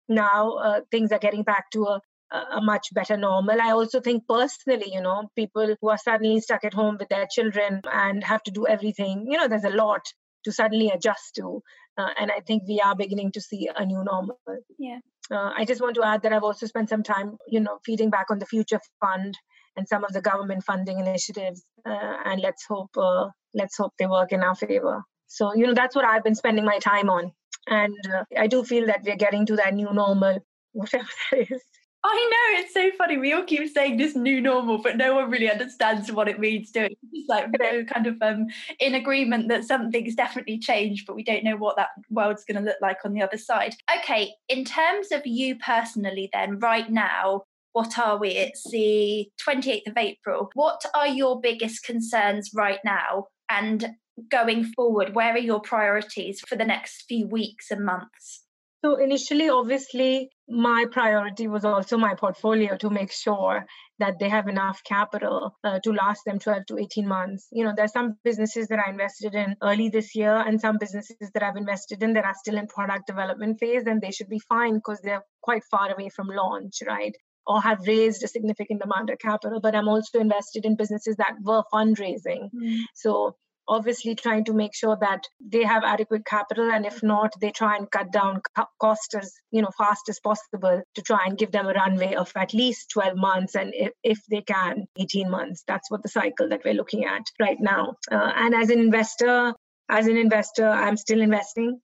now 0.09 0.53
uh, 0.69 0.81
things 0.91 1.13
are 1.13 1.19
getting 1.19 1.43
back 1.43 1.71
to 1.71 1.85
a 1.85 2.01
a 2.33 2.61
much 2.61 2.89
better 2.93 3.17
normal. 3.17 3.61
I 3.61 3.73
also 3.73 4.01
think 4.01 4.25
personally, 4.29 4.93
you 4.93 5.01
know, 5.01 5.29
people 5.37 5.75
who 5.81 5.89
are 5.89 5.99
suddenly 5.99 6.41
stuck 6.41 6.65
at 6.65 6.75
home 6.75 6.97
with 6.99 7.09
their 7.09 7.27
children 7.31 7.81
and 7.93 8.23
have 8.25 8.43
to 8.45 8.51
do 8.51 8.67
everything, 8.67 9.27
you 9.29 9.37
know, 9.37 9.49
there's 9.49 9.65
a 9.65 9.71
lot 9.71 10.03
to 10.45 10.53
suddenly 10.53 10.91
adjust 10.91 11.35
to. 11.37 11.63
Uh, 11.99 12.09
and 12.19 12.31
I 12.31 12.41
think 12.41 12.63
we 12.67 12.81
are 12.81 12.95
beginning 12.95 13.33
to 13.33 13.41
see 13.41 13.69
a 13.75 13.85
new 13.85 14.03
normal. 14.05 14.39
Yeah. 14.79 14.99
Uh, 15.31 15.51
I 15.57 15.65
just 15.65 15.81
want 15.81 15.95
to 15.97 16.05
add 16.05 16.23
that 16.23 16.33
I've 16.33 16.43
also 16.43 16.67
spent 16.67 16.89
some 16.89 17.03
time, 17.03 17.37
you 17.49 17.61
know, 17.61 17.79
feeding 17.85 18.11
back 18.11 18.27
on 18.31 18.39
the 18.39 18.47
Future 18.47 18.81
Fund 19.01 19.37
and 19.77 19.89
some 19.89 20.05
of 20.05 20.13
the 20.13 20.21
government 20.21 20.65
funding 20.65 20.99
initiatives, 20.99 21.65
uh, 21.87 22.17
and 22.25 22.41
let's 22.41 22.65
hope 22.69 22.91
uh, 22.97 23.29
let's 23.55 23.77
hope 23.77 23.93
they 23.99 24.07
work 24.07 24.33
in 24.33 24.43
our 24.43 24.55
favor. 24.55 25.03
So 25.27 25.55
you 25.55 25.67
know 25.67 25.75
that's 25.75 25.95
what 25.95 26.05
I've 26.05 26.25
been 26.25 26.35
spending 26.35 26.65
my 26.65 26.79
time 26.79 27.09
on, 27.09 27.33
and 27.69 27.97
uh, 28.13 28.25
I 28.37 28.47
do 28.47 28.65
feel 28.65 28.87
that 28.87 29.03
we're 29.05 29.17
getting 29.17 29.47
to 29.47 29.57
that 29.57 29.75
new 29.75 29.93
normal, 29.93 30.41
whatever 30.73 31.09
that 31.31 31.51
is. 31.51 31.63
I 32.03 32.31
know 32.31 32.61
it's 32.61 32.73
so 32.73 32.91
funny. 32.97 33.19
We 33.19 33.35
all 33.35 33.43
keep 33.43 33.69
saying 33.73 33.99
this 33.99 34.17
new 34.17 34.41
normal, 34.41 34.79
but 34.79 34.97
no 34.97 35.17
one 35.17 35.31
really 35.31 35.51
understands 35.51 36.11
what 36.11 36.29
it 36.29 36.41
means 36.41 36.73
to 36.73 36.87
it. 36.87 36.99
It's 37.13 37.29
like 37.29 37.49
we're 37.59 37.85
kind 37.85 38.07
of 38.07 38.17
um, 38.23 38.47
in 38.79 38.95
agreement 38.95 39.49
that 39.49 39.65
something's 39.65 40.15
definitely 40.15 40.59
changed, 40.59 41.07
but 41.07 41.15
we 41.15 41.23
don't 41.23 41.45
know 41.45 41.57
what 41.57 41.77
that 41.77 41.91
world's 42.09 42.45
going 42.45 42.57
to 42.57 42.67
look 42.67 42.79
like 42.81 42.99
on 43.05 43.13
the 43.13 43.21
other 43.21 43.37
side. 43.37 43.75
Okay, 43.99 44.33
in 44.49 44.65
terms 44.65 45.13
of 45.13 45.27
you 45.27 45.59
personally, 45.59 46.31
then 46.33 46.59
right 46.59 46.89
now, 46.91 47.43
what 47.73 47.99
are 47.99 48.17
we? 48.17 48.31
It's 48.31 48.69
the 48.71 49.29
28th 49.47 49.89
of 49.89 49.97
April. 49.99 50.51
What 50.55 50.83
are 50.95 51.07
your 51.07 51.39
biggest 51.39 51.85
concerns 51.85 52.51
right 52.55 52.81
now? 52.83 53.27
And 53.51 53.91
going 54.31 54.65
forward, 54.65 55.15
where 55.15 55.35
are 55.35 55.39
your 55.39 55.61
priorities 55.61 56.41
for 56.41 56.57
the 56.57 56.65
next 56.65 57.05
few 57.09 57.27
weeks 57.27 57.71
and 57.71 57.85
months? 57.85 58.45
So 58.83 58.97
initially, 58.97 59.51
obviously, 59.51 60.31
my 60.49 60.87
priority 60.91 61.49
was 61.49 61.65
also 61.65 61.99
my 61.99 62.15
portfolio 62.15 62.77
to 62.79 62.89
make 62.89 63.13
sure 63.13 63.67
that 63.99 64.19
they 64.19 64.29
have 64.31 64.49
enough 64.49 64.83
capital 64.85 65.55
uh, 65.63 65.79
to 65.81 65.93
last 65.93 66.23
them 66.25 66.39
12 66.39 66.67
to 66.67 66.79
18 66.79 67.07
months. 67.07 67.47
You 67.53 67.65
know, 67.65 67.75
there's 67.77 67.93
some 67.93 68.17
businesses 68.25 68.69
that 68.69 68.79
I 68.79 68.91
invested 68.91 69.35
in 69.35 69.55
early 69.63 69.91
this 69.91 70.17
year 70.17 70.35
and 70.35 70.59
some 70.59 70.79
businesses 70.79 71.31
that 71.35 71.43
I've 71.43 71.57
invested 71.57 72.03
in 72.03 72.15
that 72.15 72.25
are 72.25 72.35
still 72.35 72.57
in 72.57 72.67
product 72.69 73.07
development 73.07 73.61
phase 73.61 73.85
and 73.87 74.01
they 74.01 74.11
should 74.11 74.31
be 74.31 74.41
fine 74.49 74.77
because 74.77 75.01
they're 75.03 75.25
quite 75.43 75.63
far 75.71 75.93
away 75.93 76.09
from 76.09 76.29
launch, 76.29 76.79
right? 76.87 77.15
Or 77.47 77.61
have 77.61 77.87
raised 77.87 78.25
a 78.25 78.29
significant 78.29 78.83
amount 78.83 79.11
of 79.11 79.19
capital, 79.19 79.61
but 79.61 79.75
I'm 79.75 79.89
also 79.89 80.19
invested 80.19 80.65
in 80.65 80.77
businesses 80.77 81.17
that 81.17 81.35
were 81.43 81.63
fundraising. 81.73 82.49
Mm. 82.55 82.85
So 82.95 83.37
obviously 83.71 84.15
trying 84.15 84.45
to 84.45 84.53
make 84.53 84.75
sure 84.75 84.97
that 85.01 85.27
they 85.41 85.63
have 85.63 85.85
adequate 85.85 86.27
capital 86.27 86.71
and 86.71 86.85
if 86.85 87.03
not 87.03 87.33
they 87.41 87.51
try 87.51 87.77
and 87.77 87.91
cut 87.91 88.13
down 88.13 88.43
costs 88.81 89.15
as 89.15 89.33
you 89.53 89.63
know 89.63 89.71
fast 89.79 90.09
as 90.09 90.19
possible 90.21 90.83
to 90.95 91.03
try 91.03 91.21
and 91.25 91.39
give 91.39 91.53
them 91.53 91.67
a 91.67 91.73
runway 91.73 92.15
of 92.15 92.31
at 92.35 92.53
least 92.53 92.91
12 92.91 93.17
months 93.17 93.55
and 93.55 93.73
if, 93.75 93.93
if 94.03 94.19
they 94.29 94.43
can 94.43 94.87
18 94.99 95.31
months. 95.31 95.63
That's 95.67 95.91
what 95.91 96.03
the 96.03 96.09
cycle 96.09 96.49
that 96.49 96.63
we're 96.65 96.75
looking 96.75 97.05
at 97.05 97.23
right 97.39 97.59
now. 97.61 97.95
Uh, 98.11 98.33
and 98.37 98.55
as 98.55 98.71
an 98.71 98.81
investor 98.81 99.55
as 99.89 100.07
an 100.07 100.17
investor 100.17 100.69
i'm 100.69 100.97
still 100.97 101.21
investing 101.21 101.81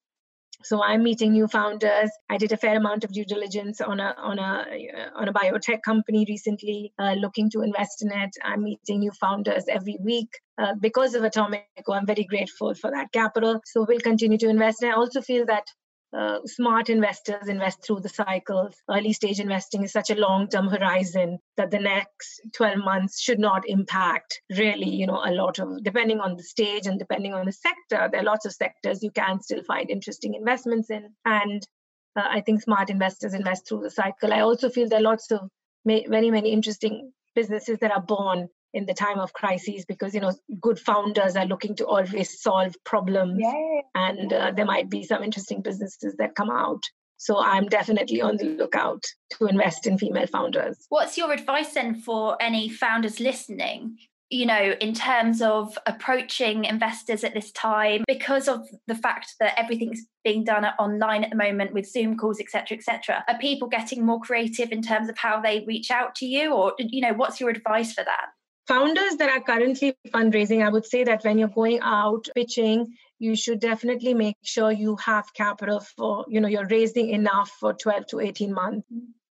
so 0.63 0.83
i'm 0.83 1.03
meeting 1.03 1.33
new 1.33 1.47
founders. 1.47 2.11
I 2.31 2.37
did 2.37 2.53
a 2.53 2.57
fair 2.57 2.77
amount 2.77 3.05
of 3.05 3.13
due 3.13 3.25
diligence 3.25 3.81
on 3.81 4.01
a 4.01 4.15
on 4.19 4.39
a 4.39 4.67
on 5.15 5.29
a 5.29 5.33
biotech 5.33 5.83
company 5.83 6.27
recently 6.29 6.93
uh, 6.99 7.15
looking 7.15 7.51
to 7.51 7.63
invest 7.63 8.03
in 8.03 8.11
it. 8.13 8.31
I'm 8.45 8.63
meeting 8.65 9.01
new 9.01 9.13
founders 9.13 9.65
every 9.69 9.99
week 10.01 10.29
uh, 10.59 10.75
because 10.81 11.15
of 11.15 11.23
atomico. 11.23 11.91
I'm 11.93 12.07
very 12.07 12.25
grateful 12.25 12.75
for 12.75 12.91
that 12.91 13.13
capital. 13.13 13.61
So 13.65 13.85
we'll 13.89 14.01
continue 14.01 14.39
to 14.39 14.49
invest. 14.49 14.83
And 14.83 14.93
i 14.93 14.95
also 14.95 15.21
feel 15.21 15.47
that 15.47 15.65
uh, 16.13 16.39
smart 16.47 16.89
investors 16.89 17.49
invest 17.49 17.85
through 17.85 18.01
the 18.01 18.09
cycles. 18.09 18.75
Early 18.91 19.13
stage 19.13 19.41
investing 19.41 19.83
is 19.83 19.93
such 19.93 20.11
a 20.11 20.15
long 20.15 20.49
term 20.49 20.69
horizon 20.69 21.39
that 21.57 21.71
the 21.71 21.79
next 21.79 22.41
12 22.55 22.79
months 22.79 23.21
should 23.21 23.39
not 23.39 23.69
impact 23.69 24.41
really, 24.57 24.89
you 24.89 25.07
know, 25.07 25.23
a 25.25 25.33
lot 25.33 25.59
of, 25.59 25.83
depending 25.83 26.21
on 26.21 26.37
the 26.37 26.43
stage 26.43 26.87
and 26.87 26.99
depending 26.99 27.35
on 27.35 27.47
the 27.47 27.53
sector, 27.53 28.09
there 28.11 28.21
are 28.21 28.25
lots 28.25 28.47
of 28.47 28.53
sectors 28.53 29.03
you 29.03 29.11
can 29.11 29.41
still 29.41 29.63
find 29.65 29.91
interesting 29.91 30.35
investments 30.35 30.91
in. 30.91 31.11
And 31.25 31.67
uh, 32.15 32.25
I 32.29 32.41
think 32.41 32.63
smart 32.63 32.89
investors 32.89 33.35
invest 33.35 33.69
through 33.69 33.83
the 33.83 33.91
cycle. 33.91 34.33
I 34.33 34.41
also 34.41 34.71
feel 34.71 34.89
there 34.89 35.01
are 35.01 35.03
lots 35.03 35.31
of 35.31 35.41
ma- 35.85 36.09
very 36.09 36.31
many 36.31 36.53
interesting 36.53 37.13
businesses 37.35 37.79
that 37.81 37.93
are 37.93 38.03
born 38.03 38.49
in 38.77 38.85
the 38.85 38.95
time 38.95 39.19
of 39.19 39.33
crises 39.33 39.87
because 39.87 40.15
you 40.15 40.21
know 40.21 40.33
good 40.61 40.79
founders 40.79 41.35
are 41.35 41.47
looking 41.47 41.75
to 41.75 41.87
always 41.87 42.41
solve 42.41 42.77
problems 42.85 43.39
yeah. 43.41 43.81
and 43.95 44.33
uh, 44.33 44.53
there 44.55 44.67
might 44.67 44.91
be 44.91 45.03
some 45.03 45.23
interesting 45.23 45.63
businesses 45.63 46.15
that 46.19 46.35
come 46.35 46.51
out 46.51 46.83
so 47.17 47.39
i'm 47.39 47.67
definitely 47.67 48.21
on 48.21 48.37
the 48.37 48.45
lookout 48.45 49.03
to 49.31 49.47
invest 49.47 49.87
in 49.87 49.97
female 49.97 50.27
founders 50.27 50.85
what's 50.91 51.17
your 51.17 51.33
advice 51.33 51.73
then 51.73 51.95
for 51.95 52.37
any 52.41 52.69
founders 52.69 53.19
listening 53.19 53.97
you 54.29 54.45
know, 54.45 54.75
in 54.81 54.93
terms 54.93 55.41
of 55.41 55.79
approaching 55.87 56.65
investors 56.65 57.23
at 57.23 57.33
this 57.33 57.53
time, 57.53 58.03
because 58.09 58.49
of 58.49 58.67
the 58.89 58.95
fact 58.95 59.35
that 59.39 59.55
everything's 59.57 60.03
being 60.25 60.43
done 60.43 60.65
online 60.81 61.23
at 61.23 61.31
the 61.31 61.37
moment 61.37 61.73
with 61.73 61.89
Zoom 61.89 62.17
calls, 62.17 62.41
etc., 62.41 62.77
etc. 62.77 63.25
Are 63.29 63.39
people 63.39 63.69
getting 63.69 64.05
more 64.05 64.21
creative 64.21 64.73
in 64.73 64.83
terms 64.83 65.09
of 65.09 65.17
how 65.17 65.41
they 65.41 65.65
reach 65.67 65.93
out 65.93 66.17
to 66.17 66.27
you, 66.27 66.53
or 66.53 66.75
you 66.79 67.01
know, 67.03 67.15
what's 67.15 67.39
your 67.39 67.51
advice 67.51 67.93
for 67.93 68.03
that? 68.03 68.27
Founders 68.67 69.17
that 69.17 69.31
are 69.31 69.41
currently 69.41 69.97
fundraising, 70.09 70.65
I 70.65 70.69
would 70.69 70.87
say 70.87 71.05
that 71.05 71.25
when 71.25 71.39
you're 71.39 71.49
going 71.49 71.81
out 71.83 72.29
pitching, 72.35 72.95
you 73.19 73.37
should 73.37 73.61
definitely 73.61 74.15
make 74.15 74.37
sure 74.43 74.71
you 74.71 74.97
have 74.97 75.33
capital 75.35 75.81
for, 75.81 76.25
you 76.29 76.41
know, 76.41 76.49
you're 76.49 76.67
raising 76.67 77.11
enough 77.11 77.51
for 77.61 77.73
12 77.73 78.07
to 78.09 78.21
18 78.21 78.53
months 78.53 78.87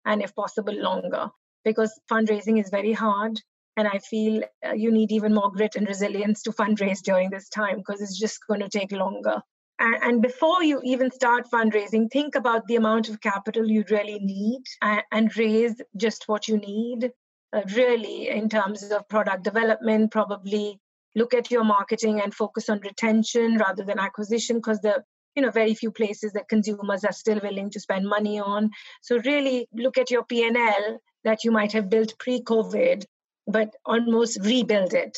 and 0.05 0.23
if 0.23 0.35
possible 0.35 0.75
longer 0.75 1.29
because 1.65 1.99
fundraising 2.11 2.61
is 2.61 2.71
very 2.71 2.93
hard. 2.93 3.41
And 3.77 3.89
I 3.89 3.99
feel 3.99 4.45
uh, 4.65 4.73
you 4.73 4.93
need 4.93 5.11
even 5.11 5.35
more 5.35 5.51
grit 5.51 5.75
and 5.75 5.89
resilience 5.89 6.43
to 6.43 6.53
fundraise 6.53 7.03
during 7.03 7.31
this 7.31 7.49
time 7.49 7.79
because 7.79 8.01
it's 8.01 8.19
just 8.19 8.39
going 8.47 8.61
to 8.61 8.69
take 8.69 8.93
longer. 8.93 9.43
And, 9.81 9.97
and, 10.03 10.23
before 10.23 10.63
you 10.63 10.81
even 10.85 11.11
start 11.11 11.51
fundraising, 11.53 12.09
think 12.09 12.37
about 12.37 12.69
the 12.69 12.77
amount 12.77 13.09
of 13.09 13.21
capital 13.21 13.69
you 13.69 13.85
really 13.91 14.21
need 14.21 14.63
and, 14.81 15.03
and 15.11 15.37
raise 15.37 15.75
just 15.97 16.29
what 16.29 16.47
you 16.47 16.59
need 16.59 17.11
uh, 17.55 17.63
really 17.77 18.29
in 18.29 18.49
terms 18.49 18.83
of 18.83 19.09
product 19.09 19.45
development 19.45 20.11
probably 20.11 20.81
look 21.15 21.35
at 21.35 21.51
your 21.51 21.63
marketing 21.63 22.21
and 22.21 22.35
focus 22.35 22.69
on 22.69 22.81
retention 22.81 23.57
rather 23.59 23.85
than 23.85 23.99
acquisition 23.99 24.57
because 24.57 24.81
the 24.81 25.03
you 25.37 25.43
know 25.43 25.51
very 25.51 25.75
few 25.75 25.91
places 25.91 26.33
that 26.33 26.49
consumers 26.49 27.05
are 27.05 27.13
still 27.13 27.41
willing 27.43 27.71
to 27.71 27.81
spend 27.81 28.09
money 28.09 28.41
on. 28.41 28.71
So 29.03 29.19
really 29.19 29.69
look 29.73 29.99
at 29.99 30.11
your 30.11 30.25
p&l 30.25 30.99
that 31.23 31.45
you 31.45 31.53
might 31.53 31.73
have 31.73 31.89
built 31.89 32.19
pre-covid 32.19 33.05
but 33.47 33.71
almost 33.85 34.39
rebuild 34.43 34.95
it 34.95 35.17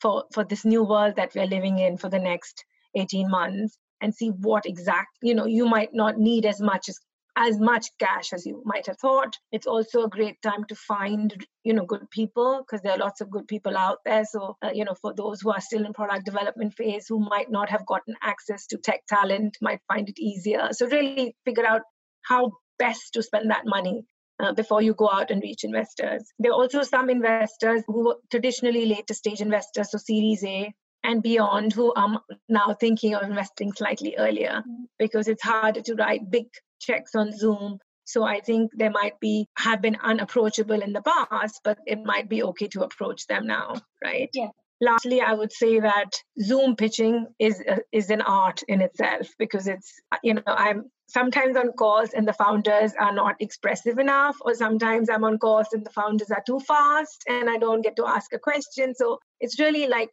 for 0.00 0.24
for 0.32 0.44
this 0.44 0.64
new 0.64 0.84
world 0.84 1.16
that 1.16 1.32
we're 1.34 1.46
living 1.46 1.78
in 1.78 1.96
for 1.96 2.10
the 2.10 2.18
next 2.18 2.64
18 2.94 3.30
months 3.30 3.78
and 4.00 4.14
see 4.14 4.28
what 4.28 4.66
exact 4.66 5.08
you 5.22 5.34
know 5.34 5.46
you 5.46 5.66
might 5.66 5.94
not 5.94 6.18
need 6.18 6.44
as 6.44 6.60
much 6.60 6.88
as 6.88 6.98
as 7.38 7.58
much 7.60 7.86
cash 8.00 8.32
as 8.32 8.44
you 8.44 8.60
might 8.64 8.86
have 8.86 8.98
thought. 8.98 9.32
It's 9.52 9.66
also 9.66 10.02
a 10.02 10.08
great 10.08 10.42
time 10.42 10.64
to 10.64 10.74
find, 10.74 11.32
you 11.62 11.72
know, 11.72 11.86
good 11.86 12.10
people 12.10 12.64
because 12.66 12.82
there 12.82 12.92
are 12.92 12.98
lots 12.98 13.20
of 13.20 13.30
good 13.30 13.46
people 13.46 13.76
out 13.76 13.98
there. 14.04 14.24
So, 14.24 14.56
uh, 14.60 14.70
you 14.74 14.84
know, 14.84 14.96
for 15.00 15.14
those 15.14 15.40
who 15.40 15.50
are 15.52 15.60
still 15.60 15.86
in 15.86 15.92
product 15.92 16.24
development 16.24 16.74
phase 16.74 17.06
who 17.08 17.20
might 17.20 17.48
not 17.48 17.70
have 17.70 17.86
gotten 17.86 18.16
access 18.22 18.66
to 18.66 18.78
tech 18.78 19.06
talent, 19.08 19.56
might 19.62 19.80
find 19.86 20.08
it 20.08 20.18
easier. 20.18 20.68
So, 20.72 20.88
really 20.88 21.36
figure 21.44 21.64
out 21.64 21.82
how 22.22 22.52
best 22.78 23.14
to 23.14 23.22
spend 23.22 23.50
that 23.50 23.66
money 23.66 24.04
uh, 24.40 24.52
before 24.52 24.82
you 24.82 24.94
go 24.94 25.08
out 25.08 25.30
and 25.30 25.40
reach 25.40 25.62
investors. 25.62 26.24
There 26.40 26.50
are 26.50 26.60
also 26.60 26.82
some 26.82 27.08
investors 27.08 27.84
who 27.86 28.16
traditionally 28.32 28.86
later 28.86 29.14
stage 29.14 29.40
investors, 29.40 29.92
so 29.92 29.98
Series 29.98 30.44
A 30.44 30.72
and 31.04 31.22
beyond, 31.22 31.72
who 31.72 31.94
are 31.94 32.20
now 32.48 32.74
thinking 32.80 33.14
of 33.14 33.22
investing 33.22 33.72
slightly 33.72 34.16
earlier 34.18 34.62
mm. 34.68 34.86
because 34.98 35.28
it's 35.28 35.42
harder 35.42 35.80
to 35.82 35.94
write 35.94 36.28
big 36.30 36.46
checks 36.78 37.14
on 37.14 37.32
Zoom. 37.36 37.78
So 38.04 38.24
I 38.24 38.40
think 38.40 38.70
they 38.74 38.88
might 38.88 39.20
be 39.20 39.46
have 39.58 39.82
been 39.82 39.98
unapproachable 40.02 40.80
in 40.80 40.92
the 40.92 41.02
past, 41.02 41.60
but 41.62 41.78
it 41.86 42.02
might 42.04 42.28
be 42.28 42.42
okay 42.42 42.68
to 42.68 42.82
approach 42.82 43.26
them 43.26 43.46
now, 43.46 43.74
right? 44.02 44.30
Yeah. 44.32 44.48
Lastly, 44.80 45.20
I 45.20 45.34
would 45.34 45.52
say 45.52 45.80
that 45.80 46.10
Zoom 46.40 46.76
pitching 46.76 47.26
is 47.38 47.60
uh, 47.68 47.78
is 47.90 48.10
an 48.10 48.22
art 48.22 48.62
in 48.68 48.80
itself 48.80 49.28
because 49.38 49.66
it's 49.66 49.92
you 50.22 50.34
know 50.34 50.42
I'm 50.46 50.84
sometimes 51.08 51.56
on 51.56 51.72
calls 51.72 52.12
and 52.12 52.28
the 52.28 52.32
founders 52.32 52.92
are 52.98 53.12
not 53.12 53.36
expressive 53.40 53.98
enough, 53.98 54.36
or 54.40 54.54
sometimes 54.54 55.10
I'm 55.10 55.24
on 55.24 55.38
calls 55.38 55.68
and 55.72 55.84
the 55.84 55.90
founders 55.90 56.30
are 56.30 56.42
too 56.46 56.60
fast 56.60 57.24
and 57.28 57.50
I 57.50 57.58
don't 57.58 57.82
get 57.82 57.96
to 57.96 58.06
ask 58.06 58.32
a 58.32 58.38
question. 58.38 58.94
So 58.94 59.18
it's 59.40 59.58
really 59.58 59.88
like 59.88 60.10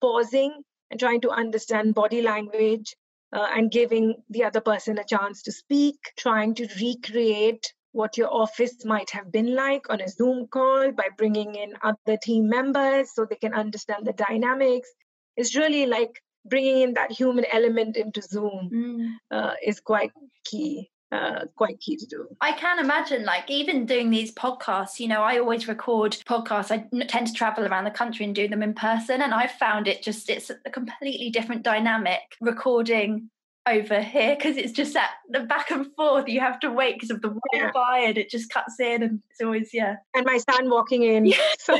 pausing 0.00 0.62
and 0.90 1.00
trying 1.00 1.20
to 1.22 1.30
understand 1.30 1.94
body 1.94 2.22
language 2.22 2.94
uh, 3.34 3.48
and 3.54 3.70
giving 3.70 4.14
the 4.30 4.44
other 4.44 4.60
person 4.60 4.98
a 4.98 5.04
chance 5.04 5.42
to 5.42 5.52
speak, 5.52 5.96
trying 6.16 6.54
to 6.54 6.68
recreate 6.80 7.74
what 7.92 8.16
your 8.16 8.32
office 8.32 8.84
might 8.84 9.10
have 9.10 9.30
been 9.30 9.54
like 9.54 9.90
on 9.90 10.00
a 10.00 10.08
Zoom 10.08 10.46
call 10.48 10.92
by 10.92 11.08
bringing 11.18 11.54
in 11.54 11.74
other 11.82 12.16
team 12.22 12.48
members 12.48 13.14
so 13.14 13.24
they 13.24 13.36
can 13.36 13.54
understand 13.54 14.06
the 14.06 14.12
dynamics. 14.12 14.88
It's 15.36 15.56
really 15.56 15.86
like 15.86 16.22
bringing 16.44 16.80
in 16.80 16.94
that 16.94 17.12
human 17.12 17.44
element 17.52 17.96
into 17.96 18.22
Zoom 18.22 18.70
mm. 18.72 19.10
uh, 19.30 19.54
is 19.64 19.80
quite 19.80 20.12
key. 20.44 20.90
Uh, 21.12 21.44
quite 21.54 21.78
key 21.78 21.96
to 21.96 22.06
do. 22.06 22.26
I 22.40 22.52
can 22.52 22.80
imagine, 22.80 23.24
like, 23.24 23.48
even 23.48 23.86
doing 23.86 24.10
these 24.10 24.34
podcasts, 24.34 24.98
you 24.98 25.06
know, 25.06 25.22
I 25.22 25.38
always 25.38 25.68
record 25.68 26.12
podcasts. 26.26 26.72
I 26.72 26.88
tend 27.04 27.28
to 27.28 27.32
travel 27.32 27.64
around 27.64 27.84
the 27.84 27.92
country 27.92 28.24
and 28.26 28.34
do 28.34 28.48
them 28.48 28.64
in 28.64 28.74
person. 28.74 29.22
And 29.22 29.32
I've 29.32 29.52
found 29.52 29.86
it 29.86 30.02
just, 30.02 30.28
it's 30.28 30.50
a 30.50 30.70
completely 30.70 31.30
different 31.30 31.62
dynamic 31.62 32.20
recording 32.40 33.30
over 33.66 34.00
here 34.02 34.36
because 34.36 34.56
it's 34.56 34.72
just 34.72 34.92
that 34.92 35.12
the 35.30 35.40
back 35.40 35.70
and 35.70 35.86
forth 35.96 36.28
you 36.28 36.38
have 36.38 36.60
to 36.60 36.70
wait 36.70 36.96
because 36.96 37.10
of 37.10 37.22
the 37.22 37.34
yeah. 37.54 37.70
wire 37.74 38.08
and 38.08 38.18
it 38.18 38.28
just 38.28 38.50
cuts 38.50 38.78
in 38.78 39.02
and 39.02 39.22
it's 39.30 39.40
always 39.40 39.70
yeah. 39.72 39.96
And 40.14 40.26
my 40.26 40.38
son 40.38 40.68
walking 40.68 41.02
in. 41.02 41.24
Yeah. 41.24 41.36
but 41.66 41.78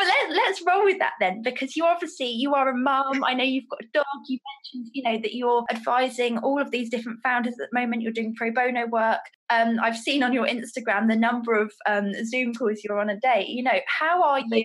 let, 0.00 0.30
let's 0.30 0.62
roll 0.66 0.84
with 0.84 0.98
that 0.98 1.14
then 1.18 1.42
because 1.42 1.76
you 1.76 1.84
obviously 1.84 2.28
you 2.28 2.54
are 2.54 2.68
a 2.68 2.76
mum. 2.76 3.24
I 3.24 3.32
know 3.32 3.44
you've 3.44 3.68
got 3.70 3.80
a 3.82 3.88
dog. 3.94 4.04
You 4.28 4.38
mentioned 4.74 4.90
you 4.92 5.02
know 5.02 5.18
that 5.22 5.34
you're 5.34 5.64
advising 5.70 6.38
all 6.38 6.60
of 6.60 6.70
these 6.70 6.90
different 6.90 7.20
founders 7.22 7.54
at 7.54 7.70
the 7.70 7.80
moment. 7.80 8.02
You're 8.02 8.12
doing 8.12 8.34
pro 8.36 8.50
bono 8.50 8.86
work 8.86 9.20
um, 9.50 9.78
I've 9.82 9.96
seen 9.96 10.22
on 10.22 10.32
your 10.32 10.46
Instagram 10.46 11.08
the 11.08 11.16
number 11.16 11.54
of 11.54 11.72
um, 11.86 12.12
Zoom 12.24 12.54
calls 12.54 12.82
you're 12.84 13.00
on 13.00 13.10
a 13.10 13.18
day. 13.18 13.44
You 13.48 13.62
know, 13.64 13.80
how 13.86 14.22
are 14.22 14.40
you 14.40 14.64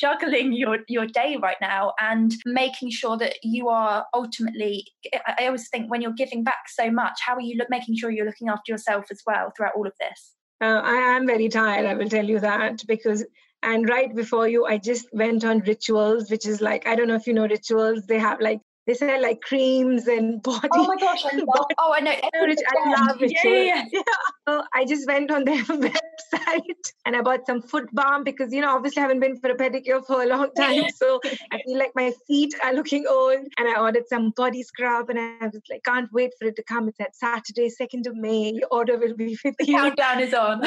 juggling 0.00 0.52
your 0.52 0.78
your 0.88 1.06
day 1.06 1.38
right 1.40 1.56
now 1.60 1.92
and 2.00 2.34
making 2.44 2.90
sure 2.90 3.16
that 3.18 3.36
you 3.42 3.68
are 3.68 4.06
ultimately? 4.14 4.86
I 5.26 5.46
always 5.46 5.68
think 5.68 5.90
when 5.90 6.00
you're 6.00 6.12
giving 6.12 6.44
back 6.44 6.68
so 6.68 6.90
much, 6.90 7.18
how 7.24 7.34
are 7.34 7.40
you 7.40 7.56
look, 7.56 7.70
making 7.70 7.96
sure 7.96 8.10
you're 8.10 8.26
looking 8.26 8.48
after 8.48 8.72
yourself 8.72 9.06
as 9.10 9.22
well 9.26 9.52
throughout 9.56 9.74
all 9.76 9.86
of 9.86 9.94
this? 10.00 10.34
Uh, 10.60 10.80
I 10.82 10.96
am 11.16 11.26
very 11.26 11.48
tired. 11.48 11.86
I 11.86 11.94
will 11.94 12.08
tell 12.08 12.24
you 12.24 12.40
that 12.40 12.84
because 12.86 13.24
and 13.62 13.88
right 13.88 14.14
before 14.14 14.48
you, 14.48 14.66
I 14.66 14.78
just 14.78 15.08
went 15.12 15.44
on 15.44 15.60
rituals, 15.60 16.30
which 16.30 16.46
is 16.46 16.60
like 16.60 16.86
I 16.86 16.94
don't 16.94 17.08
know 17.08 17.16
if 17.16 17.26
you 17.26 17.34
know 17.34 17.46
rituals. 17.46 18.06
They 18.06 18.18
have 18.18 18.40
like 18.40 18.60
they 18.88 18.94
sell 18.94 19.20
like 19.20 19.42
creams 19.42 20.08
and 20.08 20.42
body. 20.48 20.66
Oh 20.72 20.86
my 20.86 20.96
gosh, 20.96 21.22
I 21.26 21.36
love. 21.36 21.66
oh, 21.76 21.92
I 21.94 22.00
know. 22.00 22.10
I 22.10 23.06
love 23.06 23.22
it. 23.22 23.32
Yeah, 23.44 23.50
yeah, 23.52 23.84
yeah. 23.92 24.02
So 24.48 24.62
I 24.74 24.86
just 24.86 25.06
went 25.06 25.30
on 25.30 25.44
their 25.44 25.62
website 25.64 26.62
and 27.04 27.14
I 27.14 27.20
bought 27.20 27.44
some 27.44 27.60
foot 27.60 27.86
balm 27.92 28.24
because 28.24 28.50
you 28.50 28.62
know 28.62 28.74
obviously 28.74 29.00
I 29.00 29.02
haven't 29.02 29.20
been 29.20 29.38
for 29.38 29.50
a 29.50 29.54
pedicure 29.54 30.02
for 30.06 30.22
a 30.22 30.26
long 30.26 30.48
time, 30.54 30.88
so 30.88 31.20
I 31.52 31.60
feel 31.66 31.78
like 31.78 31.92
my 31.94 32.12
feet 32.26 32.54
are 32.64 32.72
looking 32.72 33.04
old. 33.06 33.40
And 33.58 33.68
I 33.68 33.78
ordered 33.78 34.08
some 34.08 34.30
body 34.30 34.62
scrub, 34.62 35.10
and 35.10 35.18
I 35.20 35.46
was 35.46 35.60
like, 35.68 35.84
can't 35.84 36.10
wait 36.14 36.30
for 36.38 36.48
it 36.48 36.56
to 36.56 36.62
come. 36.62 36.88
It's 36.88 36.98
at 36.98 37.14
Saturday, 37.14 37.68
second 37.68 38.06
of 38.06 38.16
May. 38.16 38.52
Your 38.54 38.68
order 38.70 38.96
will 38.96 39.14
be 39.14 39.38
with 39.44 39.56
you. 39.60 39.76
Countdown 39.76 40.20
is 40.20 40.32
on. 40.32 40.62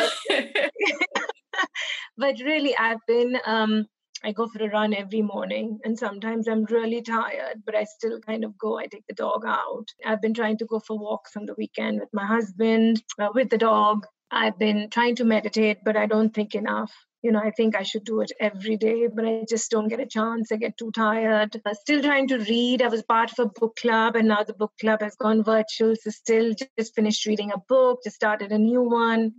but 2.18 2.36
really, 2.46 2.78
I've 2.78 3.04
been. 3.08 3.40
Um, 3.48 3.88
I 4.24 4.32
go 4.32 4.48
for 4.48 4.64
a 4.64 4.70
run 4.70 4.94
every 4.94 5.22
morning, 5.22 5.80
and 5.84 5.98
sometimes 5.98 6.48
I'm 6.48 6.66
really 6.66 7.02
tired, 7.02 7.64
but 7.66 7.76
I 7.76 7.86
still 7.86 8.20
kind 8.20 8.44
of 8.44 8.58
go. 8.58 8.78
I 8.78 8.86
take 8.86 9.08
the 9.08 9.16
dog 9.16 9.44
out. 9.46 9.88
I've 10.06 10.22
been 10.22 10.36
trying 10.36 10.58
to 10.60 10.66
go 10.66 10.80
for 10.80 10.98
walks 10.98 11.36
on 11.36 11.46
the 11.46 11.56
weekend 11.58 12.00
with 12.00 12.10
my 12.14 12.26
husband, 12.26 13.04
uh, 13.20 13.30
with 13.34 13.50
the 13.50 13.58
dog. 13.58 14.06
I've 14.30 14.60
been 14.60 14.90
trying 14.92 15.16
to 15.18 15.26
meditate, 15.26 15.80
but 15.84 15.98
I 15.98 16.06
don't 16.06 16.34
think 16.34 16.54
enough. 16.54 16.94
You 17.24 17.32
know, 17.32 17.40
I 17.40 17.52
think 17.52 17.76
I 17.76 17.84
should 17.84 18.04
do 18.04 18.22
it 18.22 18.32
every 18.40 18.78
day, 18.78 19.08
but 19.08 19.26
I 19.26 19.44
just 19.48 19.70
don't 19.70 19.88
get 19.88 20.00
a 20.00 20.06
chance. 20.06 20.52
I 20.52 20.56
get 20.56 20.78
too 20.78 20.92
tired. 20.92 21.60
I'm 21.66 21.76
still 21.76 22.02
trying 22.02 22.28
to 22.30 22.40
read. 22.40 22.82
I 22.82 22.88
was 22.88 23.04
part 23.04 23.32
of 23.32 23.40
a 23.40 23.60
book 23.60 23.76
club, 23.76 24.16
and 24.16 24.28
now 24.28 24.44
the 24.44 24.54
book 24.54 24.74
club 24.80 25.02
has 25.02 25.16
gone 25.16 25.44
virtual. 25.44 25.96
So, 25.96 26.10
still 26.12 26.54
just 26.78 26.96
finished 26.96 27.26
reading 27.26 27.52
a 27.52 27.58
book, 27.58 28.00
just 28.04 28.16
started 28.16 28.52
a 28.52 28.58
new 28.58 28.84
one 28.84 29.34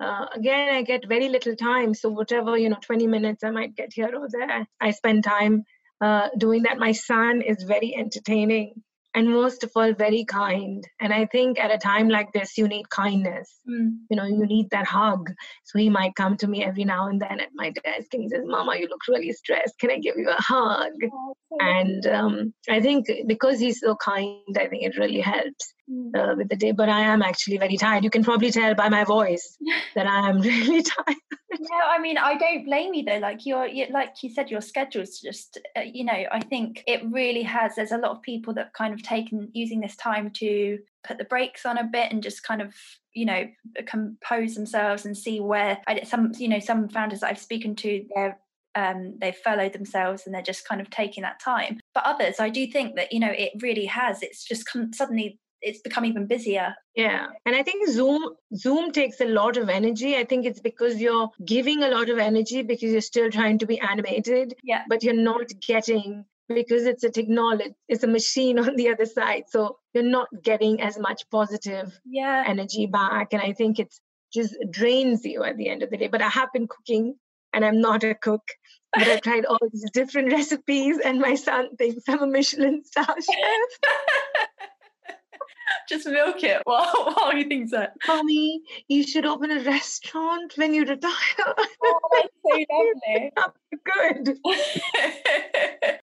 uh, 0.00 0.26
again 0.34 0.74
i 0.74 0.82
get 0.82 1.08
very 1.08 1.28
little 1.28 1.56
time 1.56 1.94
so 1.94 2.08
whatever 2.08 2.56
you 2.56 2.68
know 2.68 2.78
20 2.80 3.06
minutes 3.06 3.44
i 3.44 3.50
might 3.50 3.74
get 3.74 3.92
here 3.92 4.14
or 4.14 4.28
there 4.30 4.66
i 4.80 4.90
spend 4.90 5.24
time 5.24 5.64
uh, 6.00 6.28
doing 6.36 6.64
that. 6.64 6.78
My 6.78 6.92
son 6.92 7.42
is 7.42 7.62
very 7.62 7.94
entertaining 7.96 8.82
and 9.14 9.30
most 9.30 9.64
of 9.64 9.70
all 9.74 9.94
very 9.94 10.26
kind 10.26 10.84
and 11.00 11.10
i 11.10 11.24
think 11.24 11.58
at 11.58 11.74
a 11.74 11.78
time 11.78 12.10
like 12.10 12.30
this 12.34 12.58
you 12.58 12.68
need 12.68 12.90
kindness. 12.90 13.50
Mm. 13.66 14.00
you 14.10 14.16
know 14.16 14.24
you 14.24 14.44
need 14.46 14.68
that 14.70 14.86
hug. 14.86 15.32
So 15.64 15.78
he 15.78 15.88
might 15.88 16.14
come 16.14 16.36
to 16.38 16.46
me 16.46 16.62
every 16.62 16.84
now 16.84 17.08
and 17.08 17.20
then 17.20 17.40
at 17.40 17.48
my 17.54 17.70
desk 17.70 18.12
and 18.12 18.22
he 18.22 18.28
says 18.28 18.42
mama 18.44 18.76
you 18.78 18.88
look 18.88 19.00
really 19.08 19.32
stressed. 19.32 19.78
Can 19.80 19.90
i 19.90 19.98
give 19.98 20.16
you 20.18 20.28
a 20.28 20.42
hug? 20.42 20.92
Oh, 21.10 21.34
and 21.60 22.06
um, 22.06 22.54
i 22.68 22.80
think 22.80 23.06
because 23.26 23.58
he's 23.58 23.80
so 23.80 23.96
kind 23.96 24.58
i 24.58 24.66
think 24.66 24.82
it 24.82 24.98
really 24.98 25.20
helps. 25.20 25.72
Uh, 25.88 26.34
with 26.36 26.48
the 26.48 26.56
day, 26.56 26.72
but 26.72 26.88
I 26.88 27.00
am 27.00 27.22
actually 27.22 27.58
very 27.58 27.76
tired. 27.76 28.04
You 28.04 28.10
can 28.10 28.24
probably 28.24 28.50
tell 28.50 28.74
by 28.74 28.88
my 28.88 29.04
voice 29.04 29.56
that 29.94 30.06
I 30.06 30.28
am 30.28 30.40
really 30.40 30.82
tired. 30.82 31.16
yeah, 31.58 31.86
I 31.88 31.98
mean, 31.98 32.18
I 32.18 32.36
don't 32.36 32.64
blame 32.64 32.94
you 32.94 33.04
though. 33.04 33.18
Like 33.18 33.46
you're, 33.46 33.66
you, 33.66 33.86
like 33.90 34.14
you 34.22 34.30
said, 34.30 34.50
your 34.50 34.60
schedule's 34.60 35.20
just, 35.20 35.58
uh, 35.76 35.80
you 35.80 36.04
know, 36.04 36.24
I 36.30 36.40
think 36.40 36.82
it 36.86 37.02
really 37.10 37.42
has. 37.42 37.74
There's 37.76 37.92
a 37.92 37.98
lot 37.98 38.10
of 38.10 38.22
people 38.22 38.54
that 38.54 38.74
kind 38.74 38.92
of 38.92 39.02
taken 39.02 39.50
using 39.52 39.80
this 39.80 39.96
time 39.96 40.30
to 40.36 40.78
put 41.06 41.18
the 41.18 41.24
brakes 41.24 41.64
on 41.64 41.78
a 41.78 41.84
bit 41.84 42.10
and 42.10 42.22
just 42.22 42.42
kind 42.42 42.60
of 42.60 42.74
you 43.14 43.24
know 43.24 43.46
compose 43.86 44.54
themselves 44.54 45.06
and 45.06 45.16
see 45.16 45.40
where 45.40 45.78
I, 45.86 46.02
some 46.02 46.32
you 46.36 46.48
know 46.48 46.58
some 46.58 46.88
founders 46.88 47.20
that 47.20 47.30
I've 47.30 47.38
spoken 47.38 47.76
to 47.76 48.04
they're 48.12 48.38
um, 48.74 49.14
they've 49.18 49.34
furloughed 49.34 49.72
themselves 49.72 50.24
and 50.26 50.34
they're 50.34 50.42
just 50.42 50.68
kind 50.68 50.82
of 50.82 50.90
taking 50.90 51.22
that 51.22 51.40
time. 51.40 51.80
But 51.94 52.04
others, 52.04 52.38
I 52.38 52.50
do 52.50 52.66
think 52.66 52.94
that 52.96 53.12
you 53.12 53.18
know 53.18 53.32
it 53.32 53.52
really 53.60 53.86
has. 53.86 54.22
It's 54.22 54.44
just 54.44 54.66
come, 54.70 54.92
suddenly 54.92 55.40
it's 55.62 55.80
become 55.80 56.04
even 56.04 56.26
busier. 56.26 56.74
Yeah 56.94 57.26
and 57.44 57.54
i 57.54 57.62
think 57.62 57.88
zoom 57.88 58.22
zoom 58.54 58.92
takes 58.92 59.20
a 59.20 59.26
lot 59.26 59.56
of 59.56 59.68
energy. 59.68 60.16
I 60.16 60.24
think 60.24 60.46
it's 60.46 60.60
because 60.60 61.00
you're 61.00 61.30
giving 61.44 61.82
a 61.82 61.88
lot 61.88 62.08
of 62.08 62.18
energy 62.18 62.62
because 62.62 62.90
you're 62.90 63.00
still 63.00 63.30
trying 63.30 63.58
to 63.58 63.66
be 63.66 63.78
animated 63.78 64.54
yeah. 64.62 64.82
but 64.88 65.02
you're 65.02 65.14
not 65.14 65.46
getting 65.66 66.24
because 66.48 66.86
it's 66.86 67.04
a 67.04 67.10
technology 67.10 67.74
it's 67.88 68.04
a 68.04 68.06
machine 68.06 68.58
on 68.66 68.76
the 68.76 68.88
other 68.88 69.06
side 69.06 69.44
so 69.48 69.78
you're 69.92 70.04
not 70.04 70.28
getting 70.42 70.80
as 70.80 70.98
much 70.98 71.22
positive 71.30 71.98
yeah. 72.04 72.44
energy 72.46 72.86
back 72.86 73.32
and 73.32 73.42
i 73.42 73.52
think 73.52 73.78
it's 73.78 74.00
just 74.32 74.54
drains 74.70 75.24
you 75.24 75.44
at 75.44 75.56
the 75.56 75.68
end 75.68 75.82
of 75.82 75.90
the 75.90 75.96
day. 75.96 76.08
But 76.08 76.22
i 76.22 76.28
have 76.28 76.52
been 76.52 76.68
cooking 76.68 77.16
and 77.52 77.64
i'm 77.64 77.80
not 77.80 78.04
a 78.04 78.14
cook 78.14 78.42
but 78.92 79.08
i've 79.08 79.22
tried 79.22 79.44
all 79.44 79.58
these 79.72 79.90
different 79.92 80.32
recipes 80.40 80.98
and 81.04 81.20
my 81.20 81.34
son 81.34 81.76
thinks 81.76 82.04
i'm 82.08 82.22
a 82.22 82.26
michelin 82.26 82.82
star 82.84 83.06
chef 83.06 83.92
just 85.88 86.06
milk 86.06 86.42
it 86.42 86.62
while, 86.64 87.14
while 87.14 87.32
he 87.32 87.44
thinks 87.44 87.70
that. 87.70 87.94
Mommy, 88.06 88.62
you 88.88 89.06
should 89.06 89.26
open 89.26 89.50
a 89.50 89.60
restaurant 89.60 90.52
when 90.56 90.74
you 90.74 90.84
retire. 90.84 91.12
oh, 91.40 91.98
that's 92.12 92.28
so 92.44 92.64
lovely. 92.70 93.32
Good. 93.84 94.38